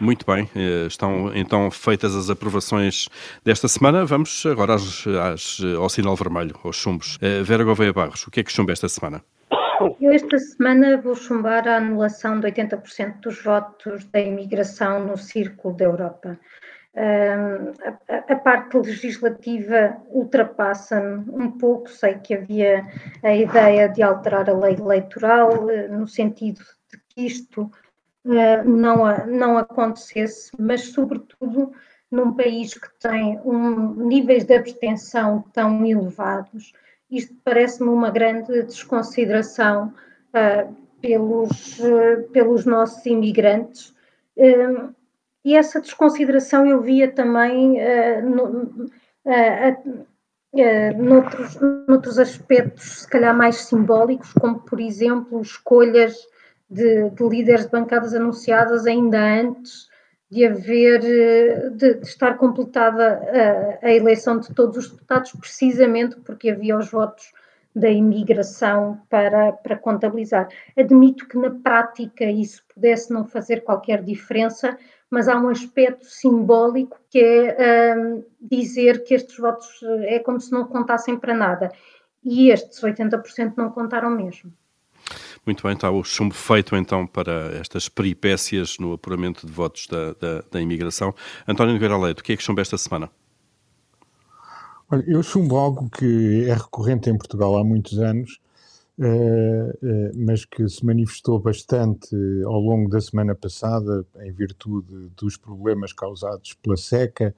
Muito 0.00 0.24
bem, 0.24 0.48
eh, 0.56 0.86
estão 0.86 1.30
então 1.34 1.70
feitas 1.70 2.16
as 2.16 2.30
aprovações 2.30 3.06
desta 3.44 3.68
semana. 3.68 4.06
Vamos 4.06 4.46
agora 4.46 4.74
às, 4.74 5.06
às, 5.06 5.60
ao 5.76 5.90
sinal 5.90 6.16
vermelho, 6.16 6.58
aos 6.64 6.76
chumbos. 6.76 7.18
Eh, 7.20 7.42
Vera 7.42 7.64
Gouveia 7.64 7.92
Barros, 7.92 8.26
o 8.26 8.30
que 8.30 8.40
é 8.40 8.42
que 8.42 8.50
chumba 8.50 8.72
esta 8.72 8.88
semana? 8.88 9.22
Eu 10.00 10.10
esta 10.10 10.38
semana 10.38 10.96
vou 10.96 11.14
chumbar 11.14 11.68
a 11.68 11.76
anulação 11.76 12.40
de 12.40 12.46
80% 12.46 13.20
dos 13.20 13.42
votos 13.42 14.06
da 14.06 14.20
imigração 14.20 15.06
no 15.06 15.18
círculo 15.18 15.76
da 15.76 15.84
Europa. 15.84 16.38
a, 16.96 18.32
a, 18.32 18.36
parte 18.36 18.78
legislativa 18.78 19.96
ultrapassa-me 20.08 21.24
um 21.30 21.50
pouco. 21.50 21.90
Sei 21.90 22.14
que 22.14 22.34
havia 22.34 22.86
a 23.22 23.34
ideia 23.34 23.86
de 23.88 24.02
alterar 24.02 24.48
a 24.48 24.54
lei 24.54 24.74
eleitoral, 24.74 25.68
eh, 25.68 25.88
no 25.88 26.08
sentido 26.08 26.60
de 26.90 26.98
que 27.08 27.26
isto 27.26 27.70
não, 28.24 29.26
não 29.26 29.58
acontecesse, 29.58 30.50
mas 30.58 30.92
sobretudo 30.92 31.72
num 32.10 32.34
país 32.34 32.74
que 32.74 32.88
tem 32.98 33.38
um, 33.44 33.94
níveis 34.06 34.44
de 34.44 34.54
abstenção 34.54 35.44
tão 35.52 35.84
elevados, 35.86 36.72
isto 37.10 37.34
parece-me 37.44 37.88
uma 37.88 38.10
grande 38.10 38.62
desconsideração 38.62 39.92
uh, 40.34 40.74
pelos, 41.00 41.78
uh, 41.78 42.28
pelos 42.32 42.64
nossos 42.64 43.04
imigrantes. 43.06 43.94
Uh, 44.36 44.94
e 45.44 45.56
essa 45.56 45.80
desconsideração 45.80 46.66
eu 46.66 46.82
via 46.82 47.10
também 47.10 47.78
no, 48.22 48.90
noutros, 50.98 51.58
noutros 51.88 52.18
aspectos, 52.18 53.00
se 53.00 53.08
calhar 53.08 53.34
mais 53.34 53.56
simbólicos, 53.56 54.34
como, 54.34 54.60
por 54.60 54.78
exemplo, 54.78 55.40
escolhas 55.40 56.14
de, 56.70 57.10
de 57.10 57.28
líderes 57.28 57.66
de 57.66 57.72
bancadas 57.72 58.14
anunciadas 58.14 58.86
ainda 58.86 59.18
antes 59.18 59.90
de 60.30 60.46
haver, 60.46 61.04
eh, 61.04 61.70
de, 61.70 61.94
de 61.94 62.06
estar 62.06 62.36
completada 62.38 63.20
a, 63.82 63.86
a, 63.86 63.92
eleição 63.92 64.38
de 64.38 64.54
todos 64.54 64.76
os 64.76 64.90
deputados, 64.90 65.32
precisamente 65.32 66.16
porque 66.20 66.50
havia 66.50 66.78
os 66.78 66.88
votos 66.88 67.32
da 67.74 67.90
imigração 67.90 69.00
para, 69.08 69.52
para 69.52 69.76
contabilizar. 69.76 70.48
Admito 70.76 71.26
que 71.28 71.36
na 71.36 71.50
prática 71.50 72.24
isso 72.24 72.62
pudesse 72.72 73.12
não 73.12 73.24
fazer 73.24 73.62
qualquer 73.62 74.02
diferença, 74.02 74.78
mas 75.10 75.28
há 75.28 75.36
um 75.36 75.48
aspecto 75.48 76.06
simbólico 76.06 77.00
que 77.10 77.18
é 77.18 77.96
um, 77.96 78.24
dizer 78.40 79.02
que 79.02 79.14
estes 79.14 79.36
votos 79.36 79.68
eh, 79.82 80.16
é 80.16 80.18
como 80.20 80.40
se 80.40 80.52
não 80.52 80.64
contassem 80.64 81.18
para 81.18 81.34
nada. 81.34 81.72
E 82.22 82.50
estes 82.50 82.80
80% 82.80 83.54
não 83.56 83.70
contaram 83.70 84.10
mesmo. 84.10 84.52
Muito 85.46 85.62
bem, 85.62 85.72
está 85.72 85.90
o 85.90 86.04
chumbo 86.04 86.34
feito 86.34 86.76
então 86.76 87.06
para 87.06 87.56
estas 87.58 87.88
peripécias 87.88 88.78
no 88.78 88.92
apuramento 88.92 89.46
de 89.46 89.52
votos 89.52 89.86
da, 89.86 90.12
da, 90.12 90.44
da 90.50 90.60
imigração. 90.60 91.14
António 91.48 91.72
Nogueira 91.72 91.96
Leite, 91.96 92.20
o 92.20 92.24
que 92.24 92.32
é 92.32 92.36
que 92.36 92.42
chumbo 92.42 92.60
esta 92.60 92.76
semana? 92.76 93.10
Olha, 94.90 95.04
eu 95.06 95.22
chumbo 95.22 95.56
algo 95.56 95.88
que 95.88 96.44
é 96.48 96.52
recorrente 96.52 97.08
em 97.08 97.16
Portugal 97.16 97.56
há 97.56 97.64
muitos 97.64 97.98
anos, 97.98 98.40
uh, 98.98 99.04
uh, 99.04 100.10
mas 100.14 100.44
que 100.44 100.68
se 100.68 100.84
manifestou 100.84 101.38
bastante 101.38 102.14
ao 102.44 102.60
longo 102.60 102.90
da 102.90 103.00
semana 103.00 103.34
passada, 103.34 104.04
em 104.20 104.32
virtude 104.32 105.08
dos 105.16 105.36
problemas 105.36 105.92
causados 105.92 106.54
pela 106.54 106.76
seca 106.76 107.34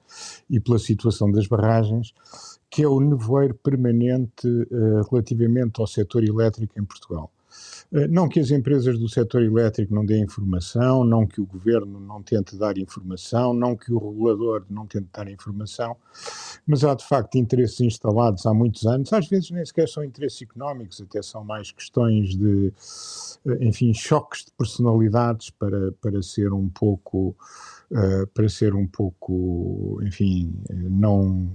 e 0.49 0.59
pela 0.59 0.79
situação 0.79 1.31
das 1.31 1.47
barragens, 1.47 2.13
que 2.69 2.81
é 2.81 2.87
o 2.87 2.99
nevoeiro 2.99 3.53
permanente 3.53 4.47
uh, 4.47 5.07
relativamente 5.09 5.79
ao 5.79 5.85
setor 5.87 6.23
elétrico 6.23 6.77
em 6.77 6.83
Portugal. 6.83 7.31
Eh, 7.93 8.07
não 8.07 8.27
que 8.27 8.39
as 8.39 8.49
empresas 8.49 8.97
do 8.97 9.07
setor 9.07 9.43
elétrico 9.43 9.93
não 9.93 10.03
deem 10.03 10.23
informação, 10.23 11.03
não 11.03 11.27
que 11.27 11.39
o 11.39 11.45
governo 11.45 11.99
não 11.99 12.23
tente 12.23 12.57
dar 12.57 12.77
informação, 12.77 13.53
não 13.53 13.75
que 13.75 13.93
o 13.93 13.99
regulador 13.99 14.65
não 14.69 14.87
tente 14.87 15.07
dar 15.13 15.29
informação, 15.29 15.95
mas 16.65 16.83
há 16.83 16.95
de 16.95 17.05
facto 17.07 17.35
interesses 17.35 17.79
instalados 17.81 18.45
há 18.47 18.53
muitos 18.53 18.85
anos, 18.87 19.13
às 19.13 19.27
vezes 19.27 19.51
nem 19.51 19.63
sequer 19.63 19.87
são 19.87 20.03
interesses 20.03 20.41
económicos, 20.41 20.99
até 21.01 21.21
são 21.21 21.43
mais 21.43 21.71
questões 21.71 22.35
de, 22.35 22.73
eh, 23.47 23.57
enfim, 23.67 23.93
choques 23.93 24.45
de 24.45 24.51
personalidades 24.57 25.51
para, 25.51 25.91
para 26.01 26.21
ser 26.23 26.51
um 26.51 26.69
pouco, 26.69 27.35
uh, 27.91 28.25
para 28.33 28.49
ser 28.49 28.73
um 28.73 28.87
pouco, 28.87 29.99
enfim, 30.01 30.51
não 30.71 31.51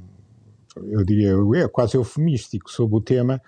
eu 0.87 1.05
diria, 1.05 1.35
é 1.57 1.69
quase 1.69 1.97
eufemístico 1.97 2.71
sobre 2.71 2.97
o 2.97 3.01
tema, 3.01 3.41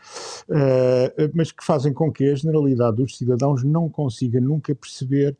uh, 0.48 1.30
mas 1.34 1.52
que 1.52 1.64
fazem 1.64 1.92
com 1.92 2.12
que 2.12 2.24
a 2.24 2.34
generalidade 2.34 2.96
dos 2.96 3.16
cidadãos 3.16 3.64
não 3.64 3.88
consiga 3.88 4.40
nunca 4.40 4.74
perceber 4.74 5.36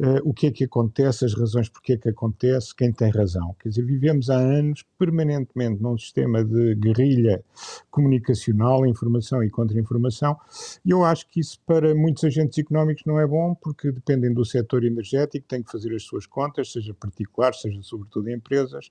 uh, 0.00 0.20
o 0.24 0.32
que 0.32 0.46
é 0.46 0.50
que 0.50 0.64
acontece, 0.64 1.24
as 1.24 1.34
razões 1.34 1.68
porque 1.68 1.92
é 1.92 1.96
que 1.96 2.08
acontece, 2.08 2.74
quem 2.74 2.92
tem 2.92 3.10
razão. 3.10 3.54
Quer 3.60 3.68
dizer, 3.68 3.84
vivemos 3.84 4.30
há 4.30 4.36
anos 4.36 4.82
permanentemente 4.98 5.82
num 5.82 5.96
sistema 5.98 6.42
de 6.42 6.74
guerrilha 6.74 7.44
comunicacional, 7.90 8.86
informação 8.86 9.44
e 9.44 9.50
contra-informação, 9.50 10.36
e 10.84 10.90
eu 10.90 11.04
acho 11.04 11.28
que 11.28 11.40
isso 11.40 11.58
para 11.66 11.94
muitos 11.94 12.24
agentes 12.24 12.58
económicos 12.58 13.04
não 13.04 13.20
é 13.20 13.26
bom, 13.26 13.54
porque 13.54 13.92
dependem 13.92 14.32
do 14.32 14.44
setor 14.44 14.84
energético, 14.84 15.46
têm 15.46 15.62
que 15.62 15.70
fazer 15.70 15.94
as 15.94 16.02
suas 16.02 16.26
contas, 16.26 16.72
seja 16.72 16.94
particular, 16.94 17.54
seja 17.54 17.80
sobretudo 17.82 18.30
empresas, 18.30 18.90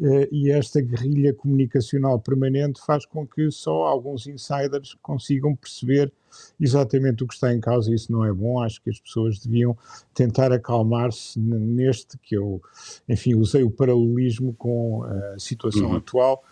uh, 0.00 0.28
e 0.30 0.50
esta 0.50 0.80
guerrilha 0.80 1.34
comunicacional 1.34 2.20
permanente 2.20 2.80
faz 2.84 3.04
com 3.04 3.26
que 3.26 3.50
só 3.50 3.86
alguns 3.86 4.26
insiders 4.26 4.96
consigam 5.02 5.56
perceber 5.56 6.12
exatamente 6.60 7.24
o 7.24 7.26
que 7.26 7.34
está 7.34 7.52
em 7.52 7.60
causa, 7.60 7.94
isso 7.94 8.10
não 8.10 8.24
é 8.24 8.32
bom. 8.32 8.60
Acho 8.60 8.82
que 8.82 8.90
as 8.90 9.00
pessoas 9.00 9.38
deviam 9.38 9.76
tentar 10.14 10.52
acalmar-se 10.52 11.38
neste 11.38 12.18
que 12.18 12.36
eu, 12.36 12.60
enfim, 13.08 13.34
usei 13.34 13.62
o 13.62 13.70
paralelismo 13.70 14.54
com 14.54 15.04
a 15.04 15.38
situação 15.38 15.90
uhum. 15.90 15.96
atual. 15.96 16.42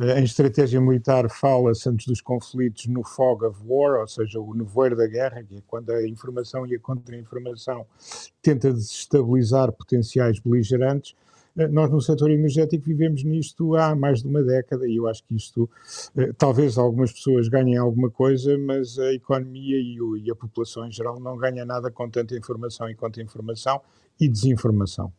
Eh, 0.00 0.20
em 0.20 0.24
estratégia 0.24 0.80
militar 0.80 1.28
fala-se 1.30 1.88
antes 1.88 2.06
dos 2.06 2.20
conflitos 2.20 2.86
no 2.86 3.04
fog 3.04 3.44
of 3.44 3.58
war, 3.64 4.00
ou 4.00 4.08
seja, 4.08 4.40
o 4.40 4.54
nevoeiro 4.54 4.96
da 4.96 5.06
guerra, 5.06 5.42
que 5.42 5.56
é 5.56 5.62
quando 5.66 5.90
a 5.90 6.06
informação 6.06 6.66
e 6.66 6.74
a 6.74 6.80
contra-informação 6.80 7.86
tenta 8.42 8.72
desestabilizar 8.72 9.72
potenciais 9.72 10.38
beligerantes. 10.40 11.14
Eh, 11.58 11.68
nós 11.68 11.90
no 11.90 12.00
setor 12.00 12.30
energético 12.30 12.84
vivemos 12.86 13.22
nisto 13.24 13.74
há 13.76 13.94
mais 13.94 14.22
de 14.22 14.28
uma 14.28 14.42
década 14.42 14.86
e 14.86 14.96
eu 14.96 15.06
acho 15.06 15.24
que 15.24 15.34
isto, 15.34 15.68
eh, 16.16 16.32
talvez 16.36 16.76
algumas 16.76 17.12
pessoas 17.12 17.48
ganhem 17.48 17.76
alguma 17.76 18.10
coisa, 18.10 18.56
mas 18.58 18.98
a 18.98 19.12
economia 19.12 19.78
e, 19.78 20.00
o, 20.00 20.16
e 20.16 20.30
a 20.30 20.34
população 20.34 20.86
em 20.86 20.92
geral 20.92 21.20
não 21.20 21.36
ganha 21.36 21.64
nada 21.64 21.90
com 21.90 22.08
tanta 22.08 22.36
informação 22.36 22.88
e 22.88 22.94
contra-informação 22.94 23.80
e 24.20 24.28
desinformação. 24.28 25.12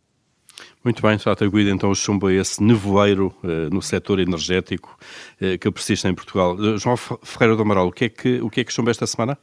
Muito 0.84 1.02
bem, 1.02 1.16
está 1.16 1.32
atribuído 1.32 1.70
então 1.70 1.90
o 1.90 1.96
chumbo 1.96 2.28
a 2.28 2.34
esse 2.34 2.64
nevoeiro 2.64 3.34
uh, 3.44 3.74
no 3.74 3.82
setor 3.82 4.20
energético 4.20 4.98
uh, 5.42 5.58
que 5.58 5.72
persiste 5.72 6.08
em 6.08 6.14
Portugal. 6.14 6.56
Uh, 6.56 6.78
João 6.78 6.96
Ferreira 6.96 7.56
do 7.56 7.62
Amaral, 7.62 7.88
o 7.88 7.92
que 7.92 8.06
é 8.06 8.10
que, 8.10 8.42
o 8.42 8.50
que, 8.50 8.62
é 8.62 8.64
que 8.64 8.72
chumba 8.72 8.92
esta 8.92 9.06
semana? 9.06 9.38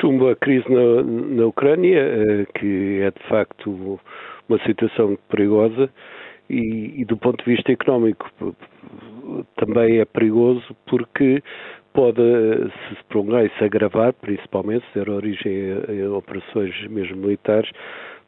Chumbo 0.00 0.28
a 0.28 0.34
crise 0.34 0.64
na, 0.68 1.02
na 1.04 1.46
Ucrânia, 1.46 2.48
que 2.58 3.00
é 3.00 3.10
de 3.12 3.28
facto 3.28 4.00
uma 4.48 4.58
situação 4.64 5.16
perigosa 5.28 5.90
e, 6.48 7.00
e, 7.00 7.04
do 7.04 7.16
ponto 7.16 7.44
de 7.44 7.54
vista 7.54 7.72
económico 7.72 8.30
também 9.56 9.98
é 9.98 10.04
perigoso 10.04 10.74
porque 10.86 11.42
pode 11.92 12.22
se 12.88 13.04
prolongar 13.08 13.44
e 13.44 13.50
se 13.58 13.64
agravar, 13.64 14.12
principalmente 14.14 14.84
se 14.86 14.98
der 14.98 15.10
origem 15.10 15.72
a, 15.72 16.06
a 16.06 16.16
operações 16.16 16.74
mesmo 16.88 17.16
militares, 17.16 17.70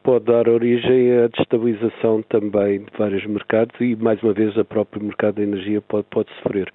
pode 0.02 0.24
dar 0.24 0.48
origem 0.48 1.18
à 1.18 1.28
destabilização 1.28 2.22
também 2.22 2.80
de 2.80 2.98
vários 2.98 3.24
mercados 3.26 3.74
e, 3.80 3.96
mais 3.96 4.22
uma 4.22 4.32
vez, 4.32 4.56
a 4.58 4.64
próprio 4.64 5.04
mercado 5.04 5.36
da 5.36 5.42
energia 5.42 5.80
pode, 5.80 6.06
pode 6.10 6.30
sofrer. 6.36 6.72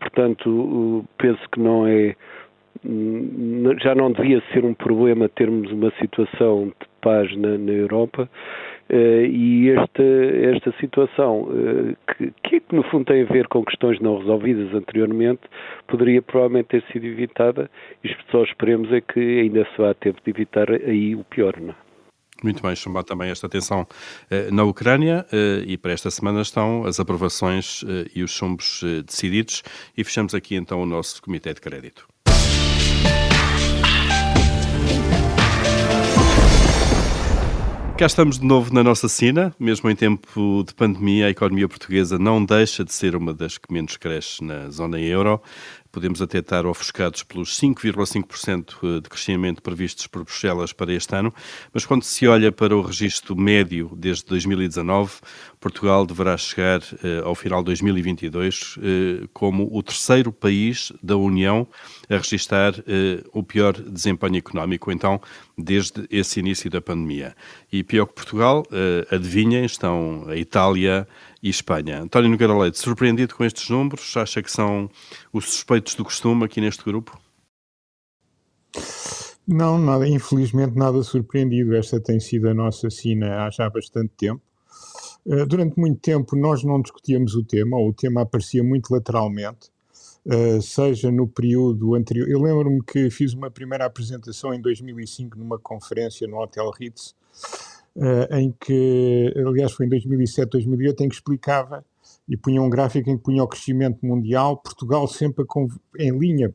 Portanto, 0.00 1.04
penso 1.18 1.40
que 1.50 1.60
não 1.60 1.86
é 1.86 2.14
já 3.82 3.94
não 3.94 4.12
devia 4.12 4.42
ser 4.52 4.64
um 4.64 4.74
problema 4.74 5.28
termos 5.30 5.72
uma 5.72 5.90
situação 5.98 6.66
de 6.66 6.86
paz 7.06 7.36
na, 7.36 7.56
na 7.56 7.72
Europa 7.72 8.28
Uh, 8.88 9.26
e 9.26 9.70
esta, 9.70 10.02
esta 10.54 10.72
situação, 10.78 11.42
uh, 11.42 11.96
que, 12.14 12.60
que, 12.60 12.62
no 12.70 12.84
fundo 12.84 13.06
tem 13.06 13.22
a 13.22 13.24
ver 13.24 13.48
com 13.48 13.64
questões 13.64 14.00
não 14.00 14.18
resolvidas 14.18 14.72
anteriormente, 14.72 15.40
poderia 15.88 16.22
provavelmente 16.22 16.68
ter 16.68 16.84
sido 16.92 17.04
evitada 17.04 17.68
e 18.04 18.08
só 18.30 18.44
esperemos 18.44 18.92
é 18.92 19.00
que 19.00 19.40
ainda 19.40 19.64
se 19.64 19.82
vá 19.82 19.90
a 19.90 19.94
tempo 19.94 20.20
de 20.24 20.30
evitar 20.30 20.70
aí 20.70 21.16
o 21.16 21.24
pior. 21.24 21.58
Não? 21.60 21.70
É? 21.70 21.74
Muito 22.44 22.62
bem, 22.62 22.76
chamar 22.76 23.02
também 23.02 23.28
esta 23.28 23.48
atenção 23.48 23.82
uh, 23.82 24.54
na 24.54 24.62
Ucrânia 24.62 25.26
e 25.66 25.76
para 25.76 25.90
esta 25.90 26.10
semana 26.10 26.42
estão 26.42 26.84
as 26.84 27.00
aprovações 27.00 27.82
e 28.14 28.22
os 28.22 28.30
chumbos 28.30 28.84
decididos 29.04 29.64
e 29.96 30.04
fechamos 30.04 30.32
aqui 30.32 30.54
então 30.54 30.80
o 30.80 30.86
nosso 30.86 31.20
Comitê 31.20 31.52
de 31.54 31.60
Crédito. 31.60 32.06
Cá 37.96 38.04
estamos 38.04 38.38
de 38.38 38.44
novo 38.44 38.74
na 38.74 38.84
nossa 38.84 39.08
cena, 39.08 39.54
mesmo 39.58 39.88
em 39.88 39.96
tempo 39.96 40.62
de 40.66 40.74
pandemia, 40.74 41.28
a 41.28 41.30
economia 41.30 41.66
portuguesa 41.66 42.18
não 42.18 42.44
deixa 42.44 42.84
de 42.84 42.92
ser 42.92 43.16
uma 43.16 43.32
das 43.32 43.56
que 43.56 43.72
menos 43.72 43.96
cresce 43.96 44.44
na 44.44 44.68
zona 44.68 45.00
euro 45.00 45.40
podemos 45.90 46.20
até 46.20 46.38
estar 46.38 46.66
ofuscados 46.66 47.22
pelos 47.22 47.58
5,5% 47.58 48.74
eh, 48.82 49.00
de 49.00 49.08
crescimento 49.08 49.62
previstos 49.62 50.06
por 50.06 50.24
Bruxelas 50.24 50.72
para 50.72 50.92
este 50.92 51.14
ano, 51.14 51.32
mas 51.72 51.86
quando 51.86 52.02
se 52.02 52.26
olha 52.26 52.52
para 52.52 52.76
o 52.76 52.82
registro 52.82 53.36
médio 53.36 53.90
desde 53.96 54.24
2019, 54.26 55.14
Portugal 55.60 56.06
deverá 56.06 56.36
chegar 56.36 56.80
eh, 57.02 57.20
ao 57.24 57.34
final 57.34 57.60
de 57.60 57.66
2022 57.66 58.76
eh, 58.78 59.28
como 59.32 59.68
o 59.70 59.82
terceiro 59.82 60.32
país 60.32 60.92
da 61.02 61.16
União 61.16 61.66
a 62.08 62.16
registrar 62.16 62.74
o 63.32 63.42
pior 63.42 63.72
desempenho 63.72 64.36
económico, 64.36 64.92
então, 64.92 65.20
desde 65.56 66.06
esse 66.10 66.38
início 66.38 66.70
da 66.70 66.80
pandemia. 66.80 67.34
E 67.72 67.82
pior 67.82 68.06
que 68.06 68.14
Portugal, 68.14 68.64
adivinhem, 69.10 69.64
estão 69.64 70.24
a 70.28 70.36
Itália, 70.36 71.06
e 71.46 71.48
Espanha. 71.48 72.02
António 72.02 72.28
Nogueira 72.28 72.58
Leite, 72.58 72.78
surpreendido 72.78 73.34
com 73.36 73.44
estes 73.44 73.70
números? 73.70 74.16
Acha 74.16 74.42
que 74.42 74.50
são 74.50 74.90
os 75.32 75.44
suspeitos 75.44 75.94
do 75.94 76.02
costume 76.02 76.44
aqui 76.44 76.60
neste 76.60 76.82
grupo? 76.82 77.16
Não, 79.46 79.78
nada, 79.78 80.08
infelizmente 80.08 80.76
nada 80.76 81.00
surpreendido. 81.04 81.76
Esta 81.76 82.00
tem 82.00 82.18
sido 82.18 82.48
a 82.48 82.54
nossa 82.54 82.90
sina 82.90 83.44
há 83.44 83.50
já 83.50 83.70
bastante 83.70 84.10
tempo. 84.16 84.42
Uh, 85.24 85.46
durante 85.46 85.78
muito 85.78 86.00
tempo 86.00 86.34
nós 86.34 86.64
não 86.64 86.82
discutíamos 86.82 87.36
o 87.36 87.44
tema, 87.44 87.76
ou 87.76 87.90
o 87.90 87.94
tema 87.94 88.22
aparecia 88.22 88.64
muito 88.64 88.92
lateralmente, 88.92 89.70
uh, 90.26 90.60
seja 90.60 91.12
no 91.12 91.28
período 91.28 91.94
anterior. 91.94 92.28
Eu 92.28 92.42
lembro-me 92.42 92.82
que 92.82 93.08
fiz 93.08 93.34
uma 93.34 93.50
primeira 93.52 93.86
apresentação 93.86 94.52
em 94.52 94.60
2005 94.60 95.38
numa 95.38 95.60
conferência 95.60 96.26
no 96.26 96.38
Hotel 96.40 96.68
Ritz, 96.70 97.14
uh, 97.96 98.34
em 98.36 98.54
que, 98.60 99.32
aliás, 99.36 99.72
foi 99.72 99.86
em 99.86 99.88
2007, 99.88 100.50
2008, 100.50 101.04
em 101.04 101.08
que 101.08 101.14
explicava 101.14 101.84
e 102.28 102.36
punha 102.36 102.60
um 102.60 102.70
gráfico 102.70 103.10
em 103.10 103.16
que 103.16 103.22
punha 103.22 103.42
o 103.42 103.48
crescimento 103.48 104.04
mundial, 104.04 104.56
Portugal 104.56 105.06
sempre 105.08 105.44
em 105.98 106.16
linha, 106.16 106.54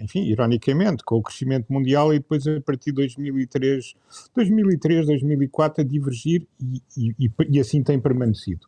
enfim, 0.00 0.22
ironicamente, 0.24 1.04
com 1.04 1.16
o 1.16 1.22
crescimento 1.22 1.72
mundial 1.72 2.12
e 2.12 2.18
depois 2.18 2.46
a 2.46 2.60
partir 2.60 2.90
de 2.90 2.96
2003, 2.96 3.94
2003 4.34 5.06
2004 5.06 5.82
a 5.82 5.84
divergir 5.84 6.46
e, 6.60 6.82
e, 7.18 7.30
e 7.48 7.60
assim 7.60 7.82
tem 7.82 8.00
permanecido. 8.00 8.66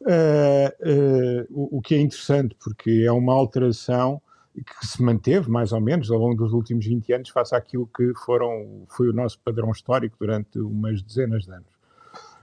Uh, 0.00 0.90
uh, 0.90 1.46
o, 1.50 1.78
o, 1.78 1.80
que 1.80 1.94
é 1.94 2.00
interessante, 2.00 2.56
porque 2.62 3.04
é 3.06 3.12
uma 3.12 3.32
alteração 3.32 4.20
que 4.54 4.86
se 4.86 5.02
manteve 5.02 5.50
mais 5.50 5.72
ou 5.72 5.80
menos 5.80 6.10
ao 6.10 6.18
longo 6.18 6.36
dos 6.36 6.52
últimos 6.52 6.86
20 6.86 7.12
anos 7.12 7.28
face 7.30 7.54
àquilo 7.54 7.86
que 7.86 8.12
foram, 8.14 8.84
foi 8.88 9.08
o 9.08 9.12
nosso 9.12 9.38
padrão 9.40 9.70
histórico 9.70 10.16
durante 10.18 10.58
umas 10.58 11.02
dezenas 11.02 11.44
de 11.44 11.52
anos. 11.52 11.72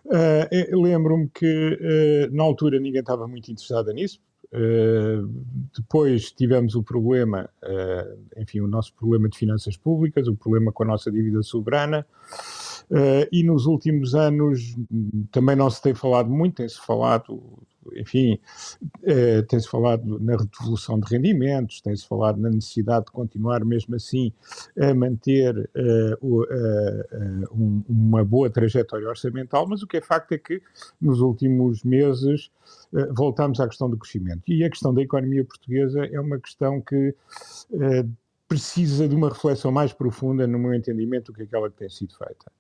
Uh, 0.05 0.81
Lembro-me 0.81 1.29
que 1.29 1.45
uh, 1.45 2.35
na 2.35 2.43
altura 2.43 2.79
ninguém 2.79 3.01
estava 3.01 3.27
muito 3.27 3.51
interessado 3.51 3.91
nisso. 3.93 4.19
Uh, 4.51 5.27
depois 5.77 6.31
tivemos 6.31 6.73
o 6.73 6.81
problema, 6.81 7.47
enfim, 8.35 8.61
o 8.61 8.67
nosso 8.67 8.91
problema 8.95 9.29
de 9.29 9.37
finanças 9.37 9.77
públicas, 9.77 10.27
o 10.27 10.35
problema 10.35 10.71
com 10.71 10.81
a 10.83 10.87
nossa 10.87 11.11
dívida 11.11 11.43
soberana. 11.43 12.03
e 13.31 13.43
nos 13.43 13.67
últimos 13.67 14.15
anos 14.15 14.75
também 15.31 15.55
não 15.55 15.69
se 15.69 15.79
tem 15.79 15.93
falado 15.93 16.31
muito, 16.31 16.55
tem-se 16.55 16.79
falado 16.79 17.59
enfim, 17.95 18.39
eh, 19.03 19.41
tem-se 19.43 19.67
falado 19.67 20.19
na 20.19 20.35
devolução 20.35 20.99
de 20.99 21.07
rendimentos, 21.09 21.81
tem-se 21.81 22.07
falado 22.07 22.39
na 22.39 22.49
necessidade 22.49 23.05
de 23.05 23.11
continuar 23.11 23.63
mesmo 23.65 23.95
assim 23.95 24.31
a 24.79 24.93
manter 24.93 25.69
eh, 25.75 26.17
o, 26.21 26.43
eh, 26.43 27.07
um, 27.51 27.83
uma 27.87 28.23
boa 28.23 28.49
trajetória 28.49 29.07
orçamental, 29.07 29.67
mas 29.67 29.81
o 29.81 29.87
que 29.87 29.97
é 29.97 30.01
facto 30.01 30.31
é 30.33 30.37
que 30.37 30.61
nos 31.01 31.19
últimos 31.21 31.83
meses 31.83 32.51
voltamos 33.15 33.59
à 33.59 33.67
questão 33.67 33.89
do 33.89 33.97
crescimento. 33.97 34.43
E 34.47 34.63
a 34.63 34.69
questão 34.69 34.93
da 34.93 35.01
economia 35.01 35.43
portuguesa 35.43 36.05
é 36.05 36.19
uma 36.19 36.39
questão 36.39 36.81
que 36.81 37.15
precisa 38.49 39.07
de 39.07 39.15
uma 39.15 39.29
reflexão 39.29 39.71
mais 39.71 39.93
profunda, 39.93 40.47
no 40.47 40.57
meu 40.57 40.73
entendimento, 40.73 41.31
do 41.31 41.37
que 41.37 41.43
aquela 41.43 41.69
que 41.69 41.77
tem 41.77 41.89
sido 41.89 42.15
feita. 42.17 42.51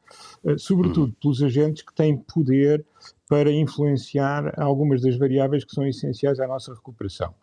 Sobretudo 0.59 1.07
uhum. 1.07 1.15
pelos 1.19 1.41
agentes 1.41 1.81
que 1.81 1.93
têm 1.93 2.15
poder 2.15 2.85
para 3.27 3.51
influenciar 3.51 4.53
algumas 4.55 5.01
das 5.01 5.17
variáveis 5.17 5.65
que 5.65 5.73
são 5.73 5.85
essenciais 5.87 6.39
à 6.39 6.47
nossa 6.47 6.73
recuperação. 6.73 7.33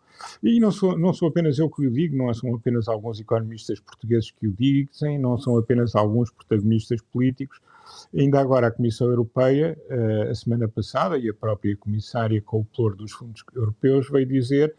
E 0.41 0.59
não 0.59 0.71
sou, 0.71 0.97
não 0.97 1.13
sou 1.13 1.27
apenas 1.27 1.59
eu 1.59 1.69
que 1.69 1.85
o 1.85 1.91
digo, 1.91 2.17
não 2.17 2.33
são 2.33 2.55
apenas 2.55 2.87
alguns 2.87 3.19
economistas 3.19 3.79
portugueses 3.81 4.31
que 4.31 4.47
o 4.47 4.53
dizem, 4.53 5.19
não 5.19 5.37
são 5.37 5.57
apenas 5.57 5.93
alguns 5.93 6.31
protagonistas 6.31 7.01
políticos. 7.01 7.59
Ainda 8.15 8.39
agora 8.39 8.67
a 8.67 8.71
Comissão 8.71 9.07
Europeia, 9.07 9.77
eh, 9.89 10.27
a 10.29 10.35
semana 10.35 10.67
passada, 10.67 11.17
e 11.17 11.29
a 11.29 11.33
própria 11.33 11.75
Comissária 11.77 12.41
com 12.41 12.59
o 12.59 12.65
plor 12.65 12.95
dos 12.95 13.11
fundos 13.11 13.43
europeus, 13.55 14.09
veio 14.09 14.25
dizer 14.25 14.75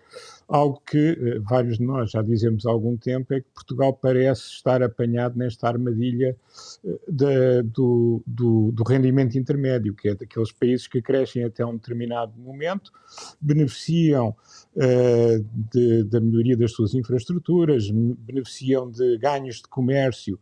algo 0.49 0.81
que 0.87 0.97
eh, 0.97 1.39
vários 1.41 1.77
de 1.77 1.85
nós 1.85 2.11
já 2.11 2.23
dizemos 2.23 2.65
há 2.65 2.71
algum 2.71 2.97
tempo, 2.97 3.35
é 3.35 3.41
que 3.41 3.47
Portugal 3.55 3.93
parece 3.93 4.49
estar 4.49 4.83
apanhado 4.83 5.39
nesta 5.39 5.69
armadilha 5.69 6.35
eh, 6.85 6.99
de, 7.07 7.63
do, 7.65 8.23
do, 8.27 8.73
do 8.73 8.83
rendimento 8.83 9.37
intermédio, 9.37 9.95
que 9.95 10.09
é 10.09 10.15
daqueles 10.15 10.51
países 10.51 10.87
que 10.87 11.03
crescem 11.03 11.45
até 11.45 11.65
um 11.67 11.77
determinado 11.77 12.33
momento, 12.39 12.91
beneficiam 13.41 14.35
uh, 14.75 15.47
de, 15.71 16.05
da 16.05 16.21
melhoria 16.21 16.57
das 16.57 16.73
suas 16.73 16.95
infraestruturas, 16.95 17.91
beneficiam 17.91 18.91
de 18.91 19.19
ganhos 19.19 19.57
de 19.57 19.69
comércio, 19.69 20.39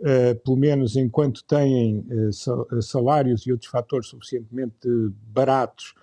uh, 0.00 0.38
pelo 0.44 0.56
menos 0.56 0.96
enquanto 0.96 1.42
têm 1.44 2.04
uh, 2.08 2.82
salários 2.82 3.46
e 3.46 3.52
outros 3.52 3.70
fatores 3.70 4.08
suficientemente 4.08 4.88
baratos 5.32 5.94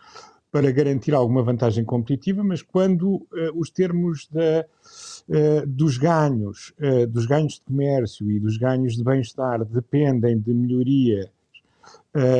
para 0.52 0.72
garantir 0.72 1.14
alguma 1.14 1.44
vantagem 1.44 1.84
competitiva, 1.84 2.44
mas 2.44 2.62
quando 2.62 3.28
os 3.54 3.70
termos 3.70 4.28
da, 4.32 4.66
dos 5.68 5.98
ganhos, 5.98 6.74
dos 7.10 7.26
ganhos 7.26 7.56
de 7.56 7.62
comércio 7.62 8.32
e 8.32 8.40
dos 8.40 8.58
ganhos 8.58 8.96
de 8.96 9.04
bem-estar 9.04 9.66
dependem 9.66 10.40
de 10.40 10.54
melhoria 10.54 11.30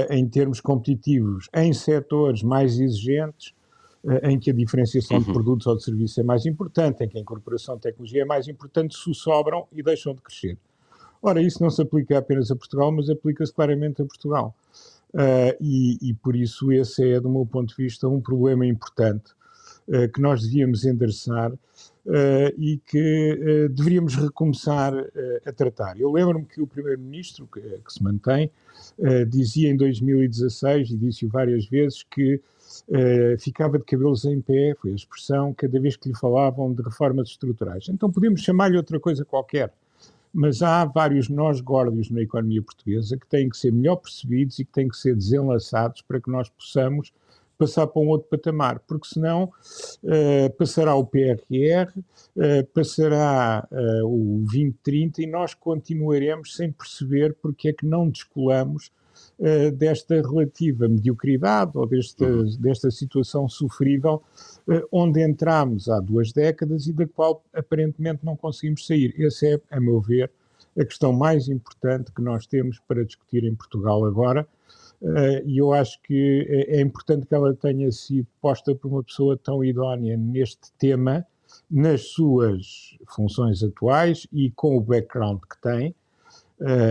em 0.10 0.28
termos 0.28 0.62
competitivos 0.62 1.50
em 1.54 1.74
setores 1.74 2.42
mais 2.42 2.80
exigentes, 2.80 3.54
eh, 4.08 4.32
em 4.32 4.40
que 4.40 4.50
a 4.50 4.54
diferenciação 4.54 5.18
uhum. 5.18 5.24
de 5.24 5.34
produtos 5.34 5.68
ou 5.68 5.76
de 5.76 5.84
serviços 5.84 6.18
é 6.18 6.24
mais 6.24 6.46
importante, 6.46 7.04
em 7.04 7.10
que 7.10 7.18
a 7.18 7.22
incorporação 7.22 7.76
de 7.76 7.82
tecnologia 7.82 8.22
é 8.22 8.26
mais 8.26 8.48
importante, 8.48 8.96
se 8.96 9.14
sobram 9.14 9.68
e 9.72 9.84
deixam 9.84 10.14
de 10.14 10.22
crescer. 10.22 10.58
Ora, 11.22 11.42
isso 11.42 11.62
não 11.62 11.70
se 11.70 11.82
aplica 11.82 12.18
apenas 12.18 12.50
a 12.50 12.56
Portugal, 12.56 12.92
mas 12.92 13.10
aplica-se 13.10 13.52
claramente 13.52 14.02
a 14.02 14.06
Portugal. 14.06 14.56
Uh, 15.18 15.58
e, 15.60 15.98
e, 16.10 16.14
por 16.14 16.36
isso 16.36 16.72
esse 16.72 17.14
é, 17.14 17.20
do 17.20 17.28
meu 17.28 17.44
ponto 17.44 17.76
de 17.76 17.84
vista, 17.84 18.08
um 18.08 18.22
problema 18.22 18.68
importante 18.68 19.32
uh, 19.88 20.08
que 20.14 20.22
nós 20.22 20.44
devíamos 20.44 20.86
endereçar 20.86 21.52
uh, 21.52 21.58
e 22.56 22.80
que 22.86 23.68
deveríamos 23.72 24.14
recomeçar 24.16 24.94
a 25.44 25.52
tratar. 25.52 26.00
Eu 26.00 26.12
lembro-me 26.12 26.46
que 26.46 26.62
o 26.62 26.68
Primeiro-Ministro, 26.68 27.50
que, 27.52 27.60
que, 27.60 27.92
se 27.92 28.04
mantém, 28.04 28.52
dizia 29.28 29.70
em 29.70 29.76
2016, 29.76 30.92
e 30.92 30.98
disse-o 30.98 31.30
várias 31.30 31.66
vezes, 31.66 32.04
que 32.04 32.40
ficava 33.40 33.80
de 33.80 33.86
cabelos 33.86 34.24
em 34.26 34.40
pé, 34.40 34.76
foi 34.80 34.92
a 34.92 34.96
expressão, 34.96 35.54
cada 35.54 35.80
vez 35.80 35.96
que 35.96 36.10
lhe 36.10 36.16
falavam 36.16 36.74
de 36.74 36.84
reformas 36.84 37.30
estruturais. 37.30 37.88
Então 37.90 38.12
podemos 38.12 38.42
chamar-lhe 38.42 38.78
outra 38.78 39.00
coisa 39.00 39.26
qualquer, 39.26 39.74
mas 40.34 40.62
há 40.62 40.86
vários 40.86 41.30
nós 41.30 41.62
górdios 41.62 42.10
na 42.10 42.22
economia 42.22 42.62
portuguesa 42.62 43.18
que 43.18 43.28
têm 43.28 43.50
que 43.50 43.58
ser 43.58 43.72
melhor 43.72 43.98
percebidos 43.98 44.60
e 44.60 44.66
que 44.66 44.72
têm 44.72 44.88
que 44.88 44.98
ser 44.98 45.16
desenlaçados 45.16 46.02
para 46.02 46.22
que 46.22 46.30
nós 46.30 46.50
possamos 46.50 47.12
passar 47.58 47.88
para 47.88 48.02
um 48.02 48.08
outro 48.08 48.30
patamar, 48.30 48.80
porque 48.88 49.08
senão 49.08 49.46
uh, 49.46 50.54
passará 50.58 50.96
o 50.96 51.06
PRR, 51.06 51.90
uh, 51.98 52.66
passará 52.74 53.68
uh, 53.72 54.06
o 54.06 54.40
2030 54.46 55.24
e 55.24 55.28
nós 55.28 55.54
continuaremos 55.54 56.56
sem 56.56 56.72
perceber 56.72 57.36
porque 57.42 57.70
é 57.70 57.74
que 57.74 57.86
não 57.86 58.10
descolamos 58.10 58.92
desta 59.78 60.16
relativa 60.16 60.88
mediocridade 60.88 61.72
ou 61.74 61.88
desta, 61.88 62.24
uhum. 62.24 62.56
desta 62.60 62.92
situação 62.92 63.50
sofrível 63.50 64.22
onde 64.92 65.22
entramos 65.22 65.88
há 65.88 66.00
duas 66.00 66.32
décadas 66.32 66.88
e 66.88 66.94
da 66.94 67.08
qual 67.08 67.44
aparentemente 67.54 68.26
não 68.26 68.36
conseguimos 68.36 68.86
sair. 68.86 69.16
Essa 69.18 69.48
é, 69.48 69.62
a 69.72 69.80
meu 69.80 70.02
ver, 70.02 70.32
a 70.78 70.86
questão 70.86 71.14
mais 71.14 71.48
importante 71.48 72.12
que 72.12 72.22
nós 72.22 72.46
temos 72.46 72.80
para 72.80 73.04
discutir 73.04 73.44
em 73.44 73.56
Portugal 73.56 74.06
agora. 74.06 74.48
Uh, 75.02 75.46
e 75.46 75.60
eu 75.60 75.74
acho 75.74 76.02
que 76.02 76.46
é, 76.50 76.78
é 76.78 76.82
importante 76.82 77.28
que 77.28 77.36
ela 77.36 77.54
tenha 77.54 77.92
sido 77.92 78.28
posta 78.42 78.74
por 78.74 78.88
uma 78.90 79.04
pessoa 79.04 79.38
tão 79.38 79.64
idónea 79.64 80.18
neste 80.18 80.72
tema, 80.78 81.26
nas 81.70 82.10
suas 82.10 82.98
funções 83.08 83.64
atuais 83.64 84.28
e 84.34 84.52
com 84.52 84.76
o 84.76 84.82
background 84.82 85.40
que 85.42 85.62
tem, 85.62 85.96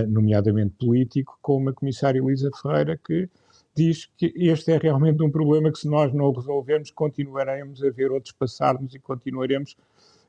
nomeadamente 0.09 0.75
político, 0.79 1.39
como 1.43 1.69
a 1.69 1.73
comissária 1.73 2.21
Elisa 2.21 2.51
Ferreira, 2.63 2.97
que 2.97 3.29
diz 3.77 4.09
que 4.17 4.33
este 4.37 4.73
é 4.73 4.79
realmente 4.79 5.23
um 5.23 5.31
problema 5.31 5.71
que, 5.71 5.79
se 5.79 5.89
nós 5.89 6.13
não 6.13 6.27
o 6.27 6.33
resolvermos, 6.33 6.91
continuaremos 6.91 7.83
a 7.83 7.91
ver 7.91 8.11
outros 8.11 8.33
passar-nos 8.33 8.95
e 8.95 8.99
continuaremos 8.99 9.77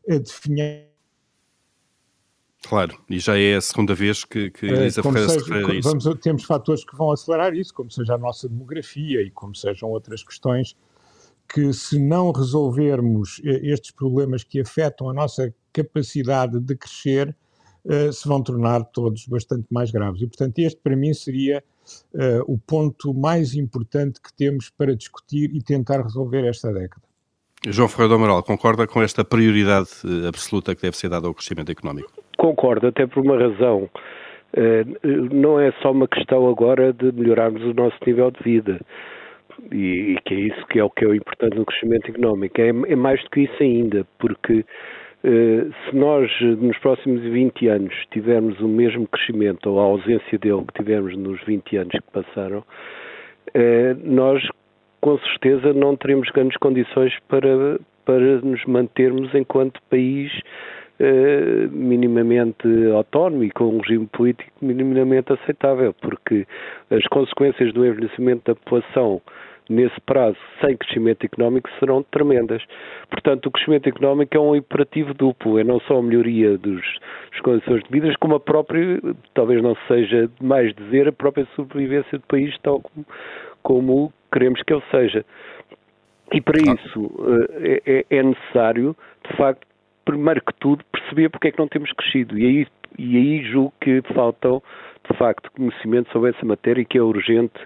a 0.10 0.18
definir. 0.18 0.86
Claro, 2.68 2.98
e 3.10 3.20
já 3.20 3.38
é 3.38 3.56
a 3.56 3.62
segunda 3.62 3.96
vez 3.96 4.26
que, 4.26 4.50
que 4.50 4.66
eh, 4.66 4.74
Elisa 4.74 5.02
Ferreira 5.02 5.30
se 5.30 5.38
refere 5.40 5.72
a 5.72 5.76
isso. 5.76 5.90
Vamos, 5.90 6.20
temos 6.22 6.44
fatores 6.44 6.84
que 6.84 6.96
vão 6.96 7.12
acelerar 7.12 7.56
isso, 7.56 7.74
como 7.74 7.90
seja 7.90 8.16
a 8.16 8.18
nossa 8.18 8.50
demografia 8.50 9.22
e 9.22 9.32
como 9.32 9.56
sejam 9.56 9.90
outras 9.90 10.24
questões 10.24 10.76
que, 11.48 11.72
se 11.72 11.98
não 11.98 12.32
resolvermos 12.32 13.42
eh, 13.46 13.72
estes 13.72 13.92
problemas 13.92 14.44
que 14.44 14.60
afetam 14.60 15.10
a 15.10 15.14
nossa 15.14 15.54
capacidade 15.72 16.60
de 16.60 16.76
crescer, 16.76 17.36
uh, 17.86 18.12
se 18.12 18.28
vão 18.28 18.42
tornar 18.42 18.84
todos 18.86 19.26
bastante 19.28 19.66
mais 19.72 19.92
graves. 19.92 20.22
E, 20.22 20.28
portanto, 20.28 20.60
este 20.60 20.80
para 20.82 20.96
mim 20.96 21.14
seria 21.14 21.64
uh, 22.14 22.44
o 22.48 22.58
ponto 22.58 23.14
mais 23.14 23.56
importante 23.56 24.22
que 24.22 24.36
temos 24.36 24.70
para 24.70 24.96
discutir 24.96 25.52
e 25.54 25.62
tentar 25.62 26.02
resolver 26.02 26.48
esta 26.48 26.72
década. 26.72 27.02
João 27.68 27.88
Ferreira 27.88 28.10
do 28.10 28.16
Amaral, 28.16 28.44
concorda 28.44 28.86
com 28.86 29.02
esta 29.02 29.26
prioridade 29.26 29.90
eh, 30.06 30.28
absoluta 30.28 30.76
que 30.76 30.84
deve 30.84 30.96
ser 30.96 31.10
dada 31.10 31.28
ao 31.28 31.34
crescimento 31.34 31.72
económico? 31.72 32.12
Concordo, 32.38 32.88
até 32.88 33.08
por 33.08 33.24
uma 33.24 33.36
razão. 33.36 33.90
não 35.32 35.60
é 35.60 35.72
só 35.82 35.92
uma 35.92 36.08
questão 36.08 36.48
agora 36.48 36.94
de 36.94 37.12
melhorarmos 37.12 37.64
o 37.64 37.74
nosso 37.74 37.98
nível 38.06 38.30
de 38.30 38.44
vida, 38.44 38.80
e, 39.72 40.18
que 40.26 40.34
é 40.34 40.40
isso 40.40 40.68
que 40.68 40.80
é 40.80 40.84
o 40.84 40.90
que 40.90 41.06
é 41.06 41.08
o 41.08 41.16
importante 41.16 41.58
no 41.58 41.66
crescimento 41.66 42.10
económico. 42.10 42.62
É, 42.62 42.70
é 42.70 42.96
mais 42.96 43.22
do 43.24 43.30
que 43.30 43.42
isso 43.42 43.64
ainda, 43.64 44.06
porque 44.20 44.66
se 45.28 45.96
nós, 45.96 46.32
nos 46.42 46.78
próximos 46.78 47.22
20 47.22 47.68
anos, 47.68 47.94
tivermos 48.12 48.60
o 48.62 48.68
mesmo 48.68 49.08
crescimento 49.08 49.70
ou 49.70 49.80
a 49.80 49.84
ausência 49.84 50.38
dele 50.38 50.64
que 50.68 50.82
tivemos 50.82 51.18
nos 51.18 51.44
20 51.44 51.78
anos 51.78 51.92
que 51.92 52.12
passaram, 52.12 52.60
uh, 52.60 54.00
nós, 54.04 54.42
com 55.02 55.18
certeza, 55.20 55.74
não 55.74 55.96
teremos 55.98 56.30
grandes 56.30 56.58
condições 56.58 57.14
para, 57.28 57.80
para 58.06 58.42
nos 58.42 58.64
mantermos 58.66 59.34
enquanto 59.36 59.82
país 59.90 60.32
minimamente 61.72 62.68
autónomo 62.96 63.44
e 63.44 63.52
com 63.52 63.66
um 63.66 63.80
regime 63.80 64.08
político 64.08 64.52
minimamente 64.62 65.32
aceitável, 65.32 65.94
porque 66.02 66.48
as 66.90 67.06
consequências 67.08 67.72
do 67.74 67.86
envelhecimento 67.86 68.44
da 68.48 68.56
população 68.56 69.22
nesse 69.70 70.00
prazo, 70.02 70.38
sem 70.62 70.76
crescimento 70.78 71.26
económico, 71.26 71.70
serão 71.80 72.04
tremendas. 72.04 72.64
Portanto, 73.10 73.48
o 73.48 73.52
crescimento 73.52 73.88
económico 73.88 74.36
é 74.36 74.40
um 74.40 74.56
imperativo 74.56 75.14
duplo, 75.14 75.60
é 75.60 75.64
não 75.64 75.80
só 75.82 75.98
a 75.98 76.02
melhoria 76.02 76.58
dos, 76.58 76.82
das 77.32 77.42
condições 77.42 77.84
de 77.84 77.90
vida, 77.90 78.14
como 78.20 78.36
a 78.36 78.40
própria, 78.40 79.00
talvez 79.34 79.62
não 79.62 79.76
seja 79.88 80.30
demais 80.40 80.74
dizer, 80.76 81.08
a 81.08 81.14
própria 81.14 81.48
sobrevivência 81.56 82.18
do 82.18 82.26
país, 82.28 82.56
tal 82.64 82.82
como, 82.82 83.06
como 83.64 84.14
queremos 84.32 84.62
que 84.64 84.74
ele 84.74 84.84
seja. 84.92 85.26
E 86.34 86.42
para 86.42 86.60
isso 86.60 87.12
eh, 87.60 87.82
é, 87.86 88.00
é, 88.00 88.18
é 88.18 88.24
necessário, 88.24 88.96
de 89.30 89.38
facto, 89.38 89.66
primeiro 90.04 90.42
que 90.42 90.54
tudo, 90.60 90.84
perceber 90.92 91.30
porque 91.30 91.50
é 91.50 91.52
que 91.52 91.60
não 91.60 91.68
temos 91.68 91.92
crescido. 91.94 92.38
E 92.38 92.46
aí, 92.46 92.68
e 92.98 93.18
aí 93.18 93.44
julgo 93.44 93.74
que 93.82 94.02
faltam, 94.14 94.62
de 95.10 95.18
facto, 95.18 95.52
conhecimento 95.52 96.12
sobre 96.12 96.32
essa 96.32 96.46
matéria 96.46 96.82
e 96.82 96.86
que 96.86 96.98
é 96.98 97.02
urgente 97.02 97.60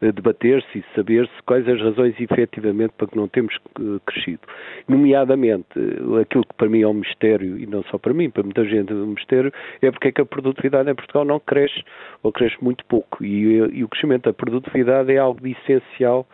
debater-se 0.00 0.78
e 0.78 0.84
saber-se 0.94 1.32
quais 1.46 1.66
as 1.68 1.80
razões 1.80 2.14
efetivamente 2.20 2.92
para 2.96 3.06
que 3.06 3.16
não 3.16 3.28
temos 3.28 3.54
eh, 3.54 4.00
crescido. 4.04 4.40
Nomeadamente, 4.88 5.66
eh, 5.76 6.20
aquilo 6.20 6.44
que 6.44 6.54
para 6.56 6.68
mim 6.68 6.82
é 6.82 6.88
um 6.88 6.94
mistério, 6.94 7.58
e 7.58 7.66
não 7.66 7.82
só 7.84 7.98
para 7.98 8.12
mim, 8.12 8.30
para 8.30 8.42
muita 8.42 8.64
gente 8.64 8.92
é 8.92 8.94
um 8.94 9.06
mistério, 9.06 9.52
é 9.80 9.90
porque 9.90 10.08
é 10.08 10.12
que 10.12 10.20
a 10.20 10.26
produtividade 10.26 10.90
em 10.90 10.94
Portugal 10.94 11.24
não 11.24 11.40
cresce, 11.40 11.82
ou 12.22 12.32
cresce 12.32 12.56
muito 12.62 12.84
pouco. 12.86 13.24
E, 13.24 13.56
e 13.72 13.84
o 13.84 13.88
crescimento 13.88 14.24
da 14.24 14.32
produtividade 14.32 15.12
é 15.12 15.18
algo 15.18 15.40
essencial 15.46 16.26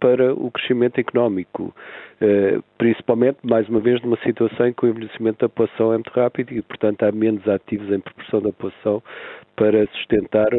para 0.00 0.34
o 0.34 0.50
crescimento 0.50 0.98
económico, 0.98 1.74
eh, 2.20 2.58
principalmente, 2.78 3.38
mais 3.42 3.68
uma 3.68 3.80
vez, 3.80 4.00
numa 4.02 4.18
situação 4.18 4.66
em 4.66 4.72
que 4.72 4.86
o 4.86 4.88
envelhecimento 4.88 5.40
da 5.40 5.48
população 5.48 5.92
é 5.92 5.96
muito 5.96 6.10
rápido 6.10 6.52
e, 6.52 6.62
portanto, 6.62 7.02
há 7.02 7.12
menos 7.12 7.46
ativos 7.48 7.90
em 7.90 8.00
proporção 8.00 8.40
da 8.40 8.52
população 8.52 9.02
para 9.56 9.86
sustentar 9.86 10.50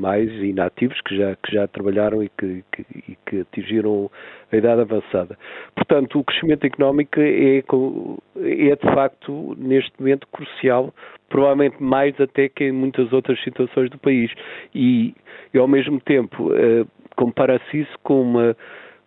mais 0.00 0.30
inativos 0.42 0.98
que 1.02 1.16
já, 1.16 1.36
que 1.36 1.52
já 1.52 1.68
trabalharam 1.68 2.22
e 2.22 2.30
que, 2.30 2.64
que, 2.72 2.86
e 3.08 3.16
que 3.26 3.40
atingiram 3.42 4.10
a 4.50 4.56
idade 4.56 4.80
avançada. 4.80 5.38
Portanto, 5.74 6.18
o 6.18 6.24
crescimento 6.24 6.64
económico 6.64 7.20
é, 7.20 7.58
é 7.58 8.76
de 8.76 8.94
facto, 8.94 9.54
neste 9.58 9.92
momento, 10.00 10.26
crucial, 10.32 10.94
provavelmente 11.28 11.82
mais 11.82 12.18
até 12.18 12.48
que 12.48 12.64
em 12.64 12.72
muitas 12.72 13.12
outras 13.12 13.38
situações 13.44 13.90
do 13.90 13.98
país. 13.98 14.32
E, 14.74 15.14
e 15.52 15.58
ao 15.58 15.68
mesmo 15.68 16.00
tempo, 16.00 16.52
eh, 16.54 16.84
compara-se 17.18 17.80
isso 17.80 17.98
com 18.04 18.22
uma 18.22 18.56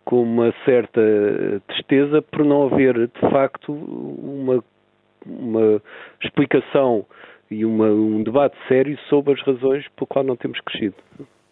com 0.04 0.24
uma 0.24 0.54
certa 0.66 1.00
tristeza 1.68 2.22
por 2.22 2.44
não 2.44 2.64
haver 2.64 3.08
de 3.08 3.20
facto 3.32 3.72
uma, 3.72 4.64
uma 5.26 5.82
explicação 6.22 7.06
e 7.50 7.64
uma, 7.64 7.86
um 7.86 8.24
debate 8.24 8.58
sério 8.68 8.98
sobre 9.10 9.34
as 9.34 9.42
razões 9.46 9.86
por 9.96 10.08
qual 10.08 10.26
não 10.26 10.36
temos 10.36 10.60
crescido. 10.62 10.96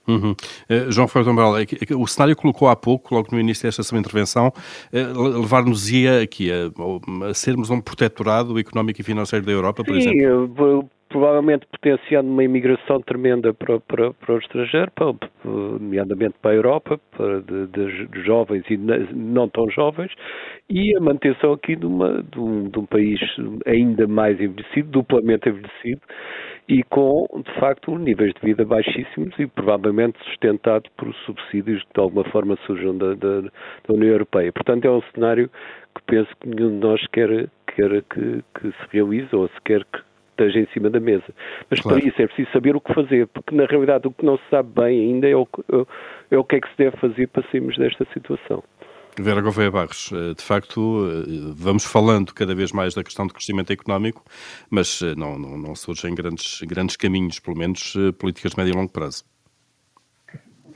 Uhum. 0.07 0.31
Uh, 0.31 0.91
João 0.91 1.07
Ferreira 1.07 1.31
Umbral, 1.31 1.57
é 1.59 1.61
é 1.61 1.95
o 1.95 2.07
cenário 2.07 2.35
colocou 2.35 2.67
há 2.67 2.75
pouco, 2.75 3.13
logo 3.13 3.27
no 3.31 3.39
início 3.39 3.67
desta 3.67 3.83
sua 3.83 3.99
intervenção, 3.99 4.47
uh, 4.47 5.39
levar-nos-ia 5.39 6.23
aqui 6.23 6.49
a, 6.51 7.27
a, 7.29 7.33
sermos 7.35 7.69
um 7.69 7.79
protetorado 7.79 8.57
económico 8.57 8.99
e 8.99 9.03
financeiro 9.03 9.45
da 9.45 9.51
Europa, 9.51 9.83
por 9.83 9.93
Sim, 9.93 10.09
exemplo? 10.09 10.89
Provavelmente 11.09 11.65
potenciando 11.65 12.29
uma 12.29 12.43
imigração 12.43 13.01
tremenda 13.01 13.53
para, 13.53 13.79
para, 13.79 14.13
para 14.13 14.35
o 14.35 14.37
estrangeiro, 14.37 14.91
para, 14.91 15.13
nomeadamente 15.43 16.35
para 16.41 16.51
a 16.51 16.55
Europa, 16.55 16.99
para 17.17 17.41
de, 17.41 17.67
de, 17.67 18.23
jovens 18.23 18.63
e 18.69 18.77
não 18.77 19.49
tão 19.49 19.69
jovens, 19.71 20.11
e 20.69 20.95
a 20.95 20.99
manutenção 20.99 21.53
aqui 21.53 21.75
de, 21.75 21.85
uma, 21.85 22.21
de, 22.23 22.39
um, 22.39 22.69
de 22.69 22.79
um 22.79 22.85
país 22.85 23.19
ainda 23.65 24.07
mais 24.07 24.39
envelhecido, 24.39 24.89
duplamente 24.89 25.49
envelhecido, 25.49 26.01
e 26.67 26.83
com, 26.83 27.25
de 27.43 27.59
facto, 27.59 27.97
níveis 27.97 28.31
de 28.35 28.41
vida 28.41 28.63
baixíssimos 28.63 29.33
e 29.39 29.47
provavelmente 29.47 30.23
sustentado 30.25 30.87
por 30.95 31.11
subsídios 31.25 31.83
que 31.83 31.93
de 31.95 31.99
alguma 31.99 32.23
forma 32.25 32.55
surjam 32.67 32.95
da, 32.95 33.15
da, 33.15 33.41
da 33.41 33.49
União 33.93 34.11
Europeia. 34.11 34.53
Portanto, 34.53 34.85
é 34.85 34.91
um 34.91 35.01
cenário 35.13 35.49
que 35.95 36.03
penso 36.05 36.29
que 36.39 36.47
nenhum 36.47 36.79
de 36.79 36.85
nós 36.85 37.07
quer, 37.07 37.49
quer 37.75 38.03
que, 38.03 38.43
que 38.53 38.67
se 38.71 38.87
realize 38.91 39.35
ou 39.35 39.47
se 39.47 39.61
quer 39.65 39.83
que 39.85 40.08
esteja 40.39 40.59
em 40.59 40.67
cima 40.73 40.89
da 40.89 40.99
mesa. 40.99 41.33
Mas 41.69 41.79
claro. 41.81 41.99
para 41.99 42.07
isso 42.07 42.21
é 42.21 42.27
preciso 42.27 42.51
saber 42.51 42.75
o 42.75 42.81
que 42.81 42.93
fazer, 42.93 43.27
porque 43.27 43.55
na 43.55 43.65
realidade 43.65 44.07
o 44.07 44.11
que 44.11 44.25
não 44.25 44.37
se 44.37 44.43
sabe 44.49 44.69
bem 44.73 44.99
ainda 44.99 45.27
é 45.27 45.35
o, 45.35 45.47
é 46.31 46.37
o 46.37 46.43
que 46.43 46.55
é 46.55 46.61
que 46.61 46.69
se 46.69 46.77
deve 46.77 46.97
fazer 46.97 47.27
para 47.27 47.43
sairmos 47.51 47.77
desta 47.77 48.05
situação. 48.13 48.63
Vera 49.21 49.41
Gouveia 49.41 49.69
Barros, 49.69 50.11
eh, 50.13 50.33
de 50.33 50.41
facto, 50.41 51.05
eh, 51.05 51.53
vamos 51.53 51.83
falando 51.83 52.33
cada 52.33 52.55
vez 52.55 52.71
mais 52.71 52.93
da 52.93 53.03
questão 53.03 53.27
do 53.27 53.33
crescimento 53.33 53.73
económico, 53.73 54.23
mas 54.69 55.01
eh, 55.01 55.13
não, 55.15 55.37
não, 55.37 55.57
não 55.57 55.75
surgem 55.75 56.15
grandes, 56.15 56.61
grandes 56.61 56.95
caminhos, 56.95 57.37
pelo 57.39 57.57
menos 57.57 57.95
políticas 58.17 58.51
de 58.53 58.57
médio 58.57 58.73
e 58.73 58.77
longo 58.77 58.91
prazo. 58.91 59.25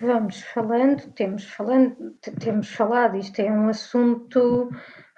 Vamos 0.01 0.41
falando, 0.53 1.07
temos, 1.13 1.45
falando, 1.45 1.95
temos 2.37 2.69
falado, 2.69 3.15
isto 3.15 3.39
é 3.39 3.49
um 3.49 3.69
assunto 3.69 4.69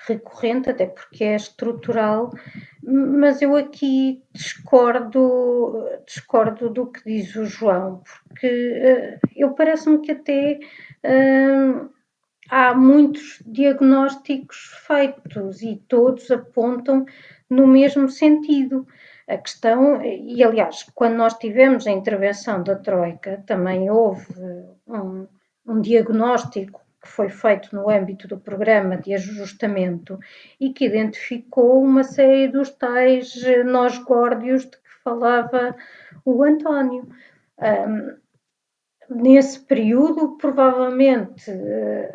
recorrente, 0.07 0.69
até 0.69 0.85
porque 0.85 1.23
é 1.23 1.35
estrutural, 1.35 2.31
mas 2.83 3.41
eu 3.41 3.55
aqui 3.55 4.23
discordo, 4.31 5.87
discordo 6.05 6.69
do 6.69 6.87
que 6.87 7.03
diz 7.03 7.35
o 7.35 7.45
João, 7.45 8.03
porque 8.27 8.47
uh, 8.47 9.27
eu 9.35 9.53
parece-me 9.53 9.99
que 9.99 10.11
até 10.11 10.59
uh, 11.03 11.89
há 12.49 12.73
muitos 12.75 13.41
diagnósticos 13.45 14.57
feitos 14.85 15.61
e 15.61 15.77
todos 15.87 16.29
apontam 16.29 17.05
no 17.49 17.67
mesmo 17.67 18.09
sentido. 18.09 18.87
A 19.27 19.37
questão, 19.37 20.03
e 20.03 20.43
aliás, 20.43 20.83
quando 20.93 21.15
nós 21.15 21.33
tivemos 21.39 21.87
a 21.87 21.91
intervenção 21.91 22.61
da 22.61 22.75
Troika, 22.75 23.43
também 23.47 23.89
houve 23.89 24.27
um, 24.87 25.27
um 25.65 25.81
diagnóstico 25.81 26.84
que 27.05 27.11
foi 27.11 27.29
feito 27.29 27.75
no 27.75 27.87
âmbito 27.87 28.27
do 28.27 28.39
programa 28.39 28.97
de 28.97 29.13
ajustamento 29.13 30.19
e 30.59 30.73
que 30.73 30.85
identificou 30.85 31.81
uma 31.83 32.03
série 32.03 32.47
dos 32.47 32.71
tais 32.71 33.35
nós 33.65 33.97
górdios 33.99 34.65
de 34.65 34.71
que 34.71 35.03
falava 35.03 35.75
o 36.25 36.43
António. 36.43 37.07
Um, 37.59 38.17
nesse 39.07 39.59
período, 39.59 40.35
provavelmente, 40.37 41.51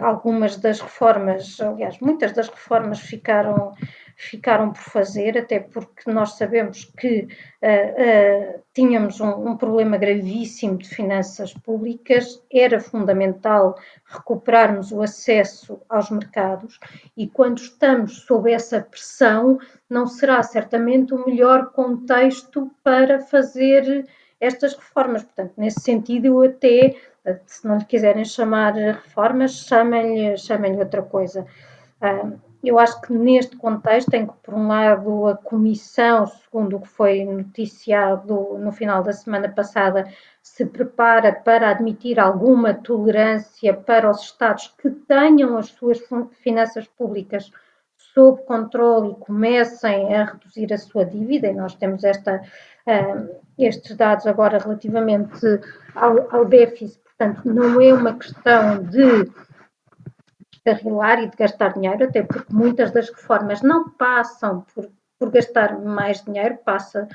algumas 0.01 0.57
das 0.57 0.81
reformas, 0.81 1.61
aliás, 1.61 2.01
muitas 2.01 2.33
das 2.33 2.49
reformas 2.49 2.99
ficaram 2.99 3.73
ficaram 4.21 4.71
por 4.71 4.83
fazer, 4.83 5.39
até 5.39 5.59
porque 5.59 6.11
nós 6.11 6.37
sabemos 6.37 6.85
que 6.85 7.27
uh, 7.63 8.57
uh, 8.57 8.63
tínhamos 8.75 9.19
um, 9.19 9.49
um, 9.49 9.57
problema 9.57 9.97
gravíssimo 9.97 10.77
de 10.77 10.91
finanças 10.91 11.55
públicas, 11.55 12.43
era 12.53 12.79
fundamental 12.79 13.79
recuperarmos 14.05 14.93
o 14.93 15.01
acesso 15.01 15.81
aos 15.89 16.11
mercados 16.11 16.79
e 17.17 17.27
quando 17.29 17.59
estamos 17.59 18.19
sob 18.27 18.53
essa 18.53 18.83
pressão, 18.83 19.59
não 19.89 20.07
será 20.07 20.43
certamente 20.43 21.15
o 21.15 21.25
melhor 21.25 21.73
contexto 21.73 22.71
para 22.85 23.21
fazer 23.21 24.07
estas 24.39 24.75
reformas. 24.77 25.25
Portanto, 25.25 25.55
nesse 25.57 25.81
sentido, 25.81 26.27
eu 26.27 26.43
até, 26.43 26.95
se 27.47 27.67
não 27.67 27.79
lhe 27.79 27.87
quiserem 27.87 28.25
chamar 28.25 28.75
reformas, 28.75 29.53
chamem-lhe 29.67 30.37
chamem 30.37 30.77
outra 30.77 31.01
coisa. 31.01 31.47
Uh, 32.03 32.50
eu 32.63 32.79
acho 32.79 33.01
que 33.01 33.13
neste 33.13 33.57
contexto, 33.57 34.13
em 34.15 34.27
que, 34.27 34.35
por 34.43 34.55
um 34.55 34.69
lado, 34.69 35.27
a 35.27 35.37
Comissão, 35.37 36.27
segundo 36.27 36.77
o 36.77 36.81
que 36.81 36.89
foi 36.89 37.25
noticiado 37.25 38.59
no 38.59 38.71
final 38.71 39.03
da 39.03 39.13
semana 39.13 39.49
passada, 39.49 40.07
se 40.43 40.67
prepara 40.67 41.33
para 41.33 41.71
admitir 41.71 42.21
alguma 42.21 42.75
tolerância 42.75 43.73
para 43.73 44.11
os 44.11 44.21
Estados 44.21 44.75
que 44.81 44.91
tenham 44.91 45.57
as 45.57 45.69
suas 45.69 45.99
finanças 46.43 46.87
públicas 46.87 47.51
sob 48.15 48.43
controle 48.43 49.13
e 49.13 49.25
comecem 49.25 50.15
a 50.15 50.25
reduzir 50.25 50.73
a 50.73 50.79
sua 50.79 51.05
dívida, 51.05 51.49
e 51.49 51.55
nós 51.55 51.75
temos 51.75 52.05
esta, 52.05 52.43
uh, 52.87 53.41
estes 53.59 53.97
dados 53.97 54.27
agora 54.27 54.59
relativamente 54.59 55.47
ao, 55.95 56.35
ao 56.35 56.45
déficit, 56.45 57.01
portanto, 57.05 57.43
não 57.45 57.81
é 57.81 57.93
uma 57.95 58.15
questão 58.15 58.83
de 58.83 59.31
descarrilar 60.65 61.23
e 61.23 61.29
de 61.29 61.37
gastar 61.37 61.75
dinheiro, 61.75 62.05
até 62.05 62.23
porque 62.23 62.53
muitas 62.53 62.91
das 62.93 63.09
reformas 63.09 63.63
não 63.63 63.91
passam 63.91 64.65
por, 64.75 64.91
por 65.19 65.31
gastar 65.31 65.79
mais 65.79 66.23
dinheiro, 66.25 66.59
passa 66.65 67.09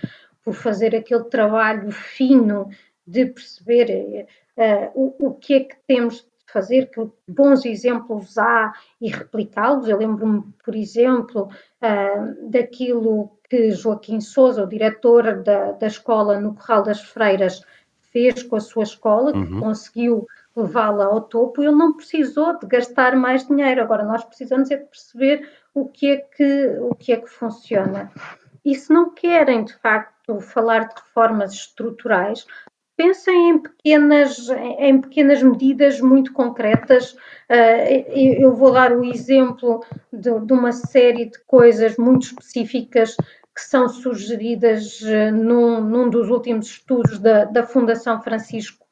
por 0.43 0.53
fazer 0.53 0.95
aquele 0.95 1.23
trabalho 1.25 1.91
fino 1.91 2.69
de 3.05 3.25
perceber 3.25 4.27
uh, 4.57 4.91
o, 4.93 5.27
o 5.27 5.33
que 5.33 5.53
é 5.55 5.59
que 5.61 5.75
temos 5.87 6.17
de 6.17 6.53
fazer, 6.53 6.89
que 6.89 7.07
bons 7.27 7.65
exemplos 7.65 8.37
há 8.37 8.73
e 9.01 9.09
replicá-los. 9.09 9.87
Eu 9.87 9.97
lembro-me, 9.97 10.43
por 10.63 10.75
exemplo, 10.75 11.49
uh, 11.81 12.49
daquilo 12.49 13.31
que 13.49 13.71
Joaquim 13.71 14.21
Souza, 14.21 14.63
o 14.63 14.67
diretor 14.67 15.43
da, 15.43 15.71
da 15.71 15.87
escola 15.87 16.39
no 16.39 16.55
Corral 16.55 16.83
das 16.83 17.01
Freiras, 17.01 17.61
fez 18.11 18.43
com 18.43 18.55
a 18.55 18.61
sua 18.61 18.83
escola, 18.83 19.33
que 19.33 19.39
uhum. 19.39 19.59
conseguiu 19.59 20.27
levá-la 20.55 21.05
ao 21.05 21.21
topo, 21.21 21.61
ele 21.61 21.71
não 21.71 21.93
precisou 21.93 22.57
de 22.57 22.65
gastar 22.65 23.15
mais 23.15 23.45
dinheiro. 23.45 23.81
Agora 23.81 24.03
nós 24.03 24.23
precisamos 24.23 24.71
é 24.71 24.77
de 24.77 24.85
perceber 24.85 25.49
o 25.73 25.85
que 25.85 26.07
é 26.07 26.17
que, 26.17 26.67
o 26.79 26.95
que, 26.95 27.11
é 27.11 27.17
que 27.17 27.29
funciona. 27.29 28.11
E 28.63 28.73
se 28.73 28.91
não 28.91 29.11
querem, 29.11 29.65
de 29.65 29.73
facto, 29.73 30.39
falar 30.39 30.87
de 30.87 30.95
reformas 30.95 31.53
estruturais, 31.53 32.47
pensem 32.95 33.49
em 33.49 33.59
pequenas, 33.59 34.49
em 34.49 35.01
pequenas 35.01 35.43
medidas 35.43 35.99
muito 35.99 36.31
concretas. 36.31 37.15
Eh, 37.49 38.39
eu 38.41 38.55
vou 38.55 38.71
dar 38.71 38.93
o 38.93 39.03
exemplo 39.03 39.83
de, 40.11 40.39
de 40.39 40.53
uma 40.53 40.71
série 40.71 41.25
de 41.25 41.37
coisas 41.45 41.97
muito 41.97 42.23
específicas 42.23 43.15
que 43.53 43.61
são 43.61 43.87
sugeridas 43.87 45.01
eh, 45.03 45.31
num, 45.31 45.81
num 45.81 46.09
dos 46.09 46.29
últimos 46.29 46.67
estudos 46.67 47.19
da, 47.19 47.45
da 47.45 47.63
Fundação 47.63 48.21
Francisco 48.21 48.84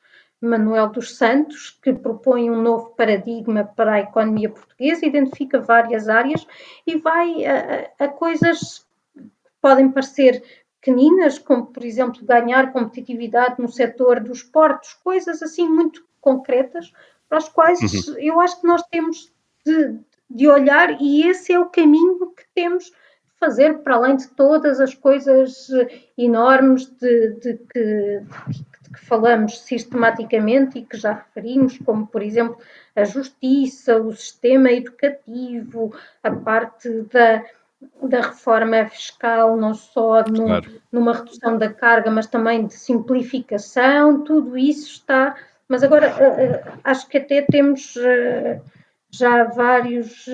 Manuel 0.43 0.89
dos 0.89 1.15
Santos, 1.15 1.77
que 1.81 1.93
propõe 1.93 2.51
um 2.51 2.61
novo 2.61 2.89
paradigma 2.95 3.63
para 3.63 3.93
a 3.93 3.99
economia 4.01 4.49
portuguesa, 4.49 5.05
identifica 5.05 5.59
várias 5.59 6.09
áreas 6.09 6.45
e 6.85 6.97
vai 6.97 7.45
a, 7.45 7.91
a 7.97 8.07
coisas 8.09 8.85
que 9.15 9.23
podem 9.61 9.89
parecer 9.89 10.43
pequeninas, 10.81 11.39
como 11.39 11.67
por 11.67 11.85
exemplo 11.85 12.25
ganhar 12.25 12.73
competitividade 12.73 13.61
no 13.61 13.71
setor 13.71 14.19
dos 14.19 14.43
portos, 14.43 14.93
coisas 14.95 15.41
assim 15.41 15.67
muito 15.67 16.05
concretas, 16.19 16.91
para 17.29 17.37
as 17.37 17.47
quais 17.47 17.79
uhum. 17.81 18.15
eu 18.17 18.41
acho 18.41 18.59
que 18.59 18.67
nós 18.67 18.83
temos 18.91 19.31
de, 19.65 19.97
de 20.29 20.47
olhar 20.49 21.01
e 21.01 21.25
esse 21.25 21.53
é 21.53 21.59
o 21.59 21.69
caminho 21.69 22.31
que 22.35 22.43
temos 22.53 22.85
de 22.85 22.93
fazer, 23.39 23.79
para 23.79 23.95
além 23.95 24.17
de 24.17 24.27
todas 24.29 24.81
as 24.81 24.93
coisas 24.93 25.69
enormes 26.17 26.85
de, 26.97 27.29
de 27.35 27.57
que, 27.71 28.21
de 28.49 28.72
que 28.93 29.03
falamos 29.03 29.61
sistematicamente 29.61 30.79
e 30.79 30.85
que 30.85 30.97
já 30.97 31.13
referimos, 31.13 31.77
como 31.79 32.07
por 32.07 32.21
exemplo 32.21 32.57
a 32.95 33.03
justiça, 33.03 33.97
o 33.97 34.13
sistema 34.13 34.71
educativo, 34.71 35.93
a 36.21 36.31
parte 36.31 36.89
da 37.11 37.43
da 38.01 38.21
reforma 38.21 38.85
fiscal, 38.87 39.57
não 39.57 39.73
só 39.73 40.23
no, 40.23 40.45
claro. 40.45 40.81
numa 40.91 41.13
redução 41.13 41.57
da 41.57 41.69
carga, 41.69 42.09
mas 42.09 42.27
também 42.27 42.65
de 42.65 42.73
simplificação, 42.73 44.23
tudo 44.23 44.57
isso 44.57 44.87
está. 44.87 45.35
Mas 45.67 45.83
agora 45.83 46.07
uh, 46.07 46.69
uh, 46.69 46.79
acho 46.83 47.07
que 47.07 47.17
até 47.17 47.41
temos 47.41 47.95
uh, 47.95 48.61
já 49.14 49.43
vários, 49.45 50.26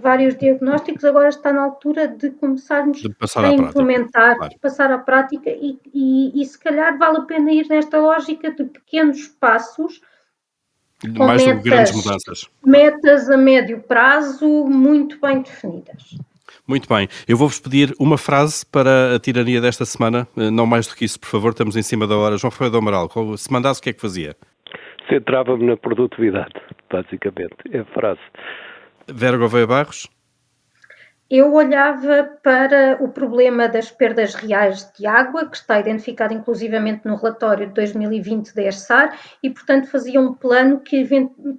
vários 0.00 0.36
diagnósticos, 0.36 1.04
agora 1.04 1.28
está 1.28 1.52
na 1.52 1.64
altura 1.64 2.06
de 2.06 2.30
começarmos 2.30 2.98
de 2.98 3.14
a 3.36 3.52
implementar, 3.52 4.36
claro. 4.36 4.54
passar 4.60 4.92
à 4.92 4.98
prática 4.98 5.50
e, 5.50 5.78
e, 5.92 6.40
e, 6.40 6.44
se 6.44 6.58
calhar 6.58 6.96
vale 6.96 7.18
a 7.18 7.22
pena 7.22 7.52
ir 7.52 7.66
nesta 7.68 7.98
lógica 7.98 8.50
de 8.52 8.64
pequenos 8.64 9.26
passos. 9.26 10.00
Mais 11.16 11.44
metas, 11.44 11.62
grandes 11.64 11.96
mudanças. 11.96 12.50
Metas 12.64 13.30
a 13.30 13.36
médio 13.36 13.80
prazo 13.80 14.46
muito 14.66 15.18
bem 15.20 15.42
definidas. 15.42 16.16
Muito 16.70 16.88
bem. 16.88 17.08
Eu 17.26 17.36
vou-vos 17.36 17.58
pedir 17.58 17.92
uma 17.98 18.16
frase 18.16 18.64
para 18.64 19.16
a 19.16 19.18
tirania 19.18 19.60
desta 19.60 19.84
semana. 19.84 20.28
Eh, 20.36 20.50
não 20.50 20.66
mais 20.66 20.86
do 20.86 20.94
que 20.94 21.04
isso, 21.04 21.18
por 21.18 21.28
favor, 21.28 21.50
estamos 21.50 21.76
em 21.76 21.82
cima 21.82 22.06
da 22.06 22.16
hora. 22.16 22.36
João 22.36 22.50
Ferreira 22.50 22.72
do 22.72 22.78
Amaral, 22.78 23.10
se 23.36 23.52
mandasse, 23.52 23.80
o 23.80 23.82
que 23.82 23.90
é 23.90 23.92
que 23.92 24.00
fazia? 24.00 24.36
Centrava-me 25.08 25.66
na 25.66 25.76
produtividade, 25.76 26.52
basicamente. 26.90 27.56
É 27.72 27.80
a 27.80 27.84
frase. 27.86 28.20
Vera 29.08 29.36
Gouveia 29.36 29.66
Barros? 29.66 30.08
Eu 31.30 31.54
olhava 31.54 32.24
para 32.42 32.98
o 33.00 33.08
problema 33.08 33.68
das 33.68 33.88
perdas 33.88 34.34
reais 34.34 34.90
de 34.98 35.06
água, 35.06 35.48
que 35.48 35.56
está 35.56 35.78
identificado 35.78 36.34
inclusivamente 36.34 37.06
no 37.06 37.14
relatório 37.14 37.68
de 37.68 37.74
2020 37.74 38.52
da 38.52 38.62
ERSAR, 38.62 39.16
e, 39.40 39.48
portanto, 39.48 39.86
fazia 39.86 40.20
um 40.20 40.34
plano 40.34 40.80
que, 40.80 41.06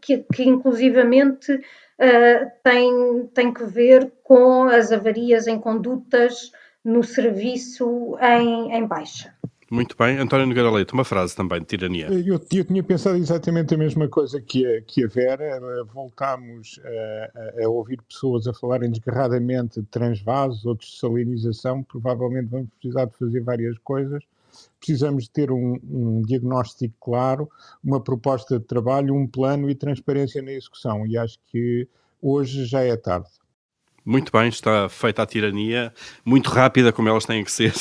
que, 0.02 0.26
que 0.34 0.44
inclusivamente 0.44 1.54
uh, 1.54 2.52
tem, 2.62 3.28
tem 3.34 3.54
que 3.54 3.64
ver 3.64 4.12
com 4.24 4.64
as 4.64 4.92
avarias 4.92 5.48
em 5.48 5.58
condutas 5.58 6.52
no 6.84 7.02
serviço 7.02 8.18
em, 8.20 8.74
em 8.74 8.86
baixa. 8.86 9.34
Muito 9.72 9.96
bem. 9.98 10.18
António 10.18 10.46
Nogueira 10.46 10.70
Leite, 10.70 10.94
uma 10.94 11.06
frase 11.06 11.34
também 11.34 11.62
de 11.62 11.66
tirania. 11.66 12.08
Eu, 12.12 12.42
eu 12.52 12.66
tinha 12.66 12.84
pensado 12.84 13.16
exatamente 13.16 13.74
a 13.74 13.78
mesma 13.78 14.06
coisa 14.10 14.42
que 14.42 14.66
a, 14.66 14.82
que 14.82 15.06
a 15.06 15.08
Vera. 15.08 15.62
Voltámos 15.94 16.78
a, 16.84 17.62
a, 17.62 17.66
a 17.66 17.70
ouvir 17.70 18.02
pessoas 18.02 18.48
a 18.48 18.54
falarem 18.54 18.92
desgarradamente 18.92 19.80
de 19.80 19.88
transvasos 19.88 20.66
ou 20.66 20.76
de 20.76 20.86
salinização. 20.86 21.84
Provavelmente 21.84 22.50
vamos 22.50 22.68
precisar 22.78 23.06
de 23.06 23.14
fazer 23.18 23.40
várias 23.40 23.78
coisas. 23.78 24.22
Precisamos 24.78 25.24
de 25.24 25.30
ter 25.30 25.50
um, 25.50 25.80
um 25.90 26.22
diagnóstico 26.22 26.94
claro, 27.00 27.50
uma 27.82 28.02
proposta 28.02 28.60
de 28.60 28.66
trabalho, 28.66 29.16
um 29.16 29.26
plano 29.26 29.70
e 29.70 29.76
transparência 29.76 30.42
na 30.42 30.52
execução. 30.52 31.08
E 31.08 31.18
acho 31.18 31.40
que 31.48 31.88
hoje 32.22 32.66
já 32.66 32.82
é 32.82 32.98
tarde. 32.98 33.30
Muito 34.04 34.32
bem, 34.32 34.50
está 34.50 34.90
feita 34.90 35.22
a 35.22 35.26
tirania, 35.28 35.94
muito 36.26 36.50
rápida, 36.50 36.92
como 36.92 37.08
elas 37.08 37.26
têm 37.26 37.44
que 37.44 37.52
ser. 37.52 37.72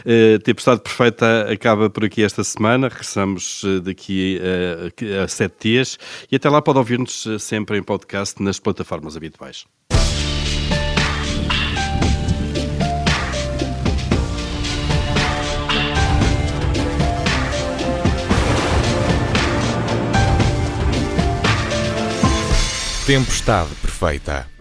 Uh, 0.00 0.38
Tempestade 0.40 0.82
Perfeita 0.82 1.50
acaba 1.50 1.88
por 1.88 2.04
aqui 2.04 2.22
esta 2.22 2.44
semana, 2.44 2.88
regressamos 2.88 3.62
uh, 3.62 3.80
daqui 3.80 4.38
uh, 4.40 5.24
a 5.24 5.28
sete 5.28 5.70
dias 5.70 5.98
e 6.30 6.36
até 6.36 6.50
lá 6.50 6.60
pode 6.60 6.78
ouvir-nos 6.78 7.26
sempre 7.38 7.78
em 7.78 7.82
podcast 7.82 8.42
nas 8.42 8.58
plataformas 8.58 9.16
habituais. 9.16 9.64
Tempestade 23.06 23.74
Perfeita 23.80 24.59